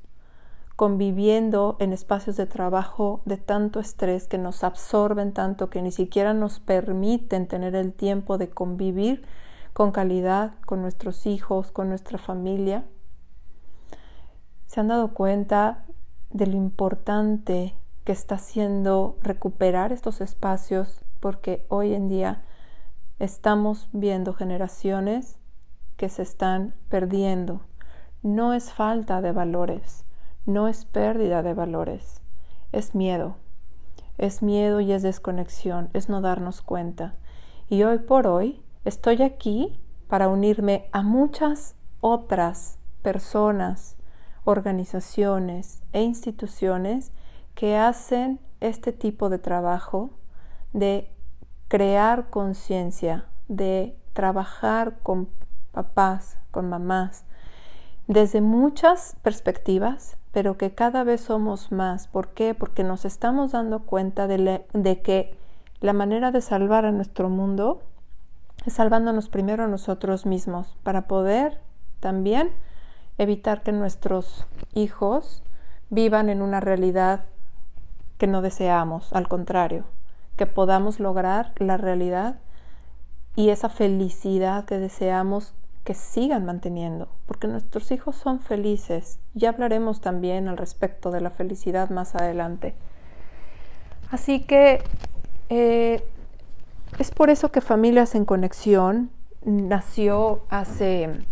conviviendo 0.76 1.74
en 1.80 1.92
espacios 1.92 2.36
de 2.36 2.46
trabajo 2.46 3.20
de 3.24 3.36
tanto 3.36 3.80
estrés 3.80 4.28
que 4.28 4.38
nos 4.38 4.62
absorben 4.62 5.32
tanto 5.32 5.70
que 5.70 5.82
ni 5.82 5.90
siquiera 5.90 6.32
nos 6.32 6.60
permiten 6.60 7.48
tener 7.48 7.74
el 7.74 7.92
tiempo 7.92 8.38
de 8.38 8.48
convivir 8.48 9.24
con 9.72 9.90
calidad 9.90 10.52
con 10.66 10.82
nuestros 10.82 11.26
hijos, 11.26 11.72
con 11.72 11.88
nuestra 11.88 12.16
familia. 12.16 12.84
¿Se 14.68 14.78
han 14.78 14.86
dado 14.86 15.14
cuenta 15.14 15.84
de 16.30 16.46
lo 16.46 16.56
importante 16.56 17.74
que 18.08 18.12
está 18.12 18.38
siendo 18.38 19.18
recuperar 19.20 19.92
estos 19.92 20.22
espacios? 20.22 21.04
Porque 21.20 21.66
hoy 21.68 21.92
en 21.92 22.08
día 22.08 22.42
estamos 23.18 23.90
viendo 23.92 24.32
generaciones 24.32 25.38
que 25.98 26.08
se 26.08 26.22
están 26.22 26.74
perdiendo. 26.88 27.60
No 28.22 28.54
es 28.54 28.72
falta 28.72 29.20
de 29.20 29.32
valores, 29.32 30.06
no 30.46 30.68
es 30.68 30.86
pérdida 30.86 31.42
de 31.42 31.52
valores, 31.52 32.22
es 32.72 32.94
miedo. 32.94 33.36
Es 34.16 34.40
miedo 34.42 34.80
y 34.80 34.92
es 34.92 35.02
desconexión, 35.02 35.90
es 35.92 36.08
no 36.08 36.22
darnos 36.22 36.62
cuenta. 36.62 37.14
Y 37.68 37.82
hoy 37.82 37.98
por 37.98 38.26
hoy 38.26 38.62
estoy 38.86 39.22
aquí 39.22 39.78
para 40.08 40.28
unirme 40.28 40.88
a 40.92 41.02
muchas 41.02 41.74
otras 42.00 42.78
personas, 43.02 43.98
organizaciones 44.44 45.82
e 45.92 46.00
instituciones 46.00 47.12
que 47.58 47.76
hacen 47.76 48.38
este 48.60 48.92
tipo 48.92 49.30
de 49.30 49.40
trabajo 49.40 50.10
de 50.72 51.10
crear 51.66 52.30
conciencia, 52.30 53.24
de 53.48 53.98
trabajar 54.12 55.00
con 55.02 55.28
papás, 55.72 56.38
con 56.52 56.68
mamás, 56.68 57.24
desde 58.06 58.42
muchas 58.42 59.16
perspectivas, 59.22 60.18
pero 60.30 60.56
que 60.56 60.72
cada 60.72 61.02
vez 61.02 61.22
somos 61.22 61.72
más. 61.72 62.06
¿Por 62.06 62.28
qué? 62.28 62.54
Porque 62.54 62.84
nos 62.84 63.04
estamos 63.04 63.50
dando 63.50 63.80
cuenta 63.80 64.28
de, 64.28 65.00
que 65.02 65.36
la 65.80 65.92
manera 65.92 66.30
de 66.30 66.42
salvar 66.42 66.84
a 66.84 66.92
nuestro 66.92 67.28
mundo 67.28 67.82
es 68.66 68.74
salvándonos 68.74 69.28
primero 69.28 69.64
a 69.64 69.68
nosotros 69.68 70.26
mismos 70.26 70.76
para 70.84 71.08
poder 71.08 71.60
también 71.98 72.52
evitar 73.18 73.64
que 73.64 73.72
nuestros 73.72 74.46
hijos 74.74 75.42
vivan 75.90 76.28
en 76.28 76.40
una 76.40 76.60
realidad 76.60 77.24
que 78.18 78.26
no 78.26 78.42
deseamos, 78.42 79.12
al 79.12 79.28
contrario, 79.28 79.84
que 80.36 80.46
podamos 80.46 81.00
lograr 81.00 81.52
la 81.56 81.76
realidad 81.76 82.36
y 83.36 83.50
esa 83.50 83.68
felicidad 83.68 84.64
que 84.64 84.78
deseamos 84.78 85.54
que 85.84 85.94
sigan 85.94 86.44
manteniendo, 86.44 87.08
porque 87.24 87.46
nuestros 87.46 87.90
hijos 87.92 88.16
son 88.16 88.40
felices. 88.40 89.18
Ya 89.32 89.48
hablaremos 89.48 90.02
también 90.02 90.48
al 90.48 90.58
respecto 90.58 91.10
de 91.10 91.22
la 91.22 91.30
felicidad 91.30 91.88
más 91.88 92.14
adelante. 92.14 92.74
Así 94.10 94.40
que 94.40 94.82
eh, 95.48 96.04
es 96.98 97.10
por 97.10 97.30
eso 97.30 97.50
que 97.50 97.60
Familias 97.60 98.14
en 98.14 98.24
Conexión 98.24 99.10
nació 99.44 100.42
hace, 100.50 101.24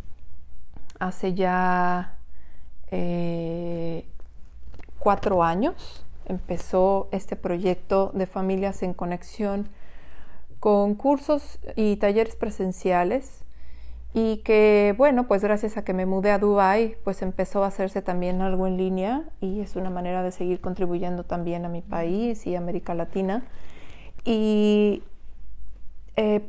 hace 0.99 1.35
ya 1.35 2.17
eh, 2.91 4.07
cuatro 4.99 5.43
años. 5.43 6.06
Empezó 6.27 7.09
este 7.13 7.37
proyecto 7.37 8.11
de 8.15 8.27
Familias 8.27 8.83
en 8.83 8.95
Conexión 8.95 9.69
con 10.61 10.95
cursos 10.95 11.59
y 11.77 11.97
talleres 11.97 12.37
presenciales 12.37 13.45
y 14.13 14.39
que 14.39 14.95
bueno, 14.97 15.27
pues 15.29 15.43
gracias 15.43 15.77
a 15.77 15.85
que 15.85 15.93
me 15.93 16.07
mudé 16.07 16.31
a 16.31 16.39
Dubai, 16.39 16.97
pues 17.05 17.23
empezó 17.23 17.65
a 17.65 17.69
hacerse 17.69 18.03
también 18.03 18.43
algo 18.43 18.67
en 18.67 18.77
línea 18.77 19.25
y 19.41 19.61
es 19.61 19.77
una 19.77 19.91
manera 19.91 20.23
de 20.23 20.33
seguir 20.33 20.61
contribuyendo 20.61 21.25
también 21.25 21.65
a 21.65 21.69
mi 21.69 21.83
país 21.83 22.47
y 22.47 22.57
América 22.57 22.95
Latina. 22.95 23.45
Y 24.25 25.03
eh, 26.17 26.41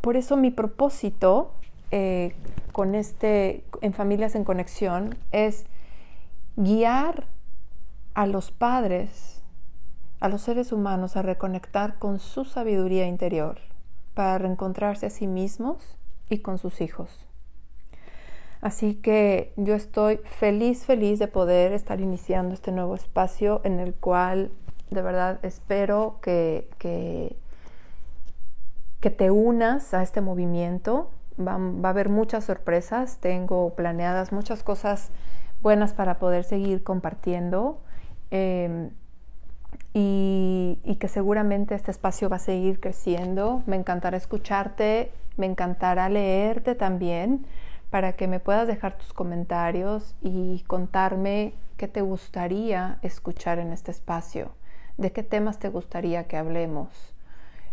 por 0.00 0.16
eso 0.16 0.36
mi 0.36 0.50
propósito 0.50 1.52
eh, 1.92 2.34
con 2.72 2.94
este, 2.94 3.64
en 3.80 3.92
Familias 3.92 4.34
en 4.34 4.44
Conexión, 4.44 5.16
es 5.32 5.64
guiar 6.56 7.26
a 8.16 8.24
los 8.24 8.50
padres, 8.50 9.42
a 10.20 10.30
los 10.30 10.40
seres 10.40 10.72
humanos 10.72 11.18
a 11.18 11.22
reconectar 11.22 11.98
con 11.98 12.18
su 12.18 12.46
sabiduría 12.46 13.06
interior 13.06 13.58
para 14.14 14.38
reencontrarse 14.38 15.04
a 15.04 15.10
sí 15.10 15.26
mismos 15.26 15.98
y 16.30 16.38
con 16.38 16.56
sus 16.56 16.80
hijos. 16.80 17.26
Así 18.62 18.94
que 18.94 19.52
yo 19.56 19.74
estoy 19.74 20.16
feliz, 20.24 20.86
feliz 20.86 21.18
de 21.18 21.28
poder 21.28 21.72
estar 21.72 22.00
iniciando 22.00 22.54
este 22.54 22.72
nuevo 22.72 22.94
espacio 22.94 23.60
en 23.64 23.80
el 23.80 23.92
cual 23.92 24.50
de 24.88 25.02
verdad 25.02 25.38
espero 25.42 26.18
que, 26.22 26.70
que, 26.78 27.36
te 29.10 29.30
unas 29.30 29.92
a 29.92 30.02
este 30.02 30.22
movimiento. 30.22 31.10
Va, 31.38 31.52
a 31.52 31.90
haber 31.90 32.08
muchas 32.08 32.44
sorpresas, 32.44 33.18
tengo 33.18 33.74
planeadas 33.74 34.32
muchas 34.32 34.62
cosas 34.62 35.10
buenas 35.62 35.92
para 35.92 36.18
poder 36.18 36.44
seguir 36.44 36.82
compartiendo. 36.82 37.82
Em, 38.30 38.90
y, 39.92 40.96
que 41.00 41.08
seguramente 41.08 41.74
este 41.74 41.90
espacio 41.90 42.28
va 42.28 42.36
a 42.36 42.40
seguir 42.40 42.80
creciendo. 42.80 43.62
Me 43.66 43.76
encantará 43.76 44.16
escucharte 44.16 45.12
me 45.36 45.46
encantará 45.46 46.08
leerte 46.08 46.74
también 46.74 47.46
para 47.90 48.14
que 48.14 48.26
me 48.26 48.40
puedas 48.40 48.66
dejar 48.66 48.96
tus 48.96 49.12
comentarios 49.12 50.16
y 50.22 50.64
contarme 50.66 51.54
qué 51.76 51.88
te 51.88 52.00
gustaría 52.00 52.98
escuchar 53.02 53.58
en 53.58 53.72
este 53.72 53.90
espacio, 53.90 54.52
de 54.96 55.12
qué 55.12 55.22
temas 55.22 55.58
te 55.58 55.68
gustaría 55.68 56.24
que 56.24 56.36
hablemos. 56.36 57.14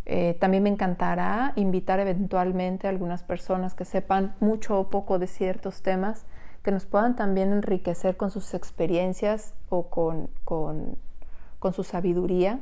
Eh, 0.06 0.36
también 0.40 0.64
me 0.64 0.70
encantará 0.70 1.54
invitar 1.56 2.00
eventualmente 2.02 2.88
a 2.88 2.90
algunas 2.90 3.24
personas 3.24 3.74
que 3.74 3.86
sepan 3.86 4.36
mucho 4.42 4.78
o 4.78 4.90
poco 4.90 5.18
de 5.18 5.28
ciertos 5.28 5.82
temas, 5.82 6.26
que 6.64 6.72
nos 6.72 6.86
puedan 6.86 7.16
también 7.16 7.52
enriquecer 7.52 8.16
con 8.18 8.32
sus 8.32 8.54
experiencias 8.54 9.54
o 9.70 9.90
con, 9.90 10.30
con, 10.46 10.98
su 11.74 11.84
sabiduría 11.84 12.60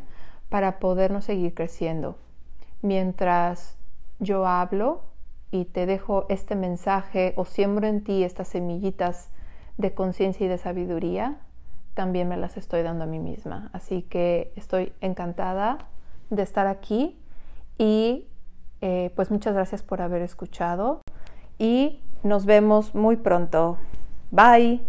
para 0.49 0.79
podernos 0.79 1.25
seguir 1.25 1.53
creciendo. 1.53 2.17
Mientras 2.81 3.77
yo 4.19 4.45
hablo 4.45 5.01
y 5.49 5.65
te 5.65 5.85
dejo 5.85 6.25
este 6.29 6.55
mensaje 6.55 7.33
o 7.35 7.45
siembro 7.45 7.87
en 7.87 8.03
ti 8.03 8.23
estas 8.23 8.47
semillitas 8.47 9.29
de 9.77 9.93
conciencia 9.93 10.45
y 10.45 10.49
de 10.49 10.57
sabiduría, 10.57 11.39
también 11.93 12.27
me 12.27 12.37
las 12.37 12.57
estoy 12.57 12.83
dando 12.83 13.05
a 13.05 13.07
mí 13.07 13.19
misma. 13.19 13.69
Así 13.73 14.03
que 14.03 14.53
estoy 14.55 14.93
encantada 15.01 15.79
de 16.29 16.43
estar 16.43 16.67
aquí 16.67 17.19
y 17.77 18.27
eh, 18.81 19.11
pues 19.15 19.31
muchas 19.31 19.53
gracias 19.53 19.83
por 19.83 20.01
haber 20.01 20.21
escuchado 20.21 21.01
y 21.57 22.01
nos 22.23 22.45
vemos 22.45 22.93
muy 22.95 23.17
pronto. 23.17 23.77
Bye. 24.31 24.81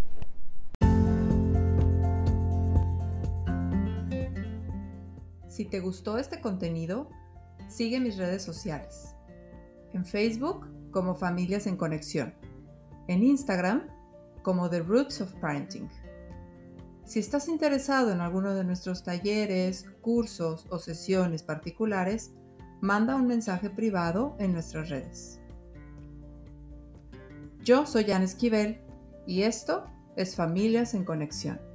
Si 5.48 5.64
te 5.64 5.80
gustó 5.80 6.16
este 6.16 6.40
contenido, 6.40 7.10
sigue 7.68 7.98
mis 8.00 8.16
redes 8.16 8.42
sociales 8.42 9.14
en 9.92 10.06
Facebook 10.06 10.66
como 10.90 11.14
Familias 11.14 11.66
en 11.66 11.76
Conexión, 11.76 12.34
en 13.08 13.22
Instagram 13.22 13.88
como 14.42 14.70
The 14.70 14.80
Roots 14.80 15.20
of 15.20 15.32
Parenting. 15.34 15.88
Si 17.04 17.18
estás 17.18 17.48
interesado 17.48 18.12
en 18.12 18.20
alguno 18.20 18.54
de 18.54 18.64
nuestros 18.64 19.02
talleres, 19.02 19.86
cursos 20.00 20.66
o 20.70 20.78
sesiones 20.78 21.42
particulares, 21.42 22.32
manda 22.80 23.16
un 23.16 23.26
mensaje 23.26 23.70
privado 23.70 24.36
en 24.38 24.52
nuestras 24.52 24.88
redes. 24.88 25.40
Yo 27.64 27.86
soy 27.86 28.04
Jan 28.04 28.22
Esquivel 28.22 28.80
y 29.26 29.42
esto 29.42 29.84
es 30.16 30.36
Familias 30.36 30.94
en 30.94 31.04
Conexión. 31.04 31.71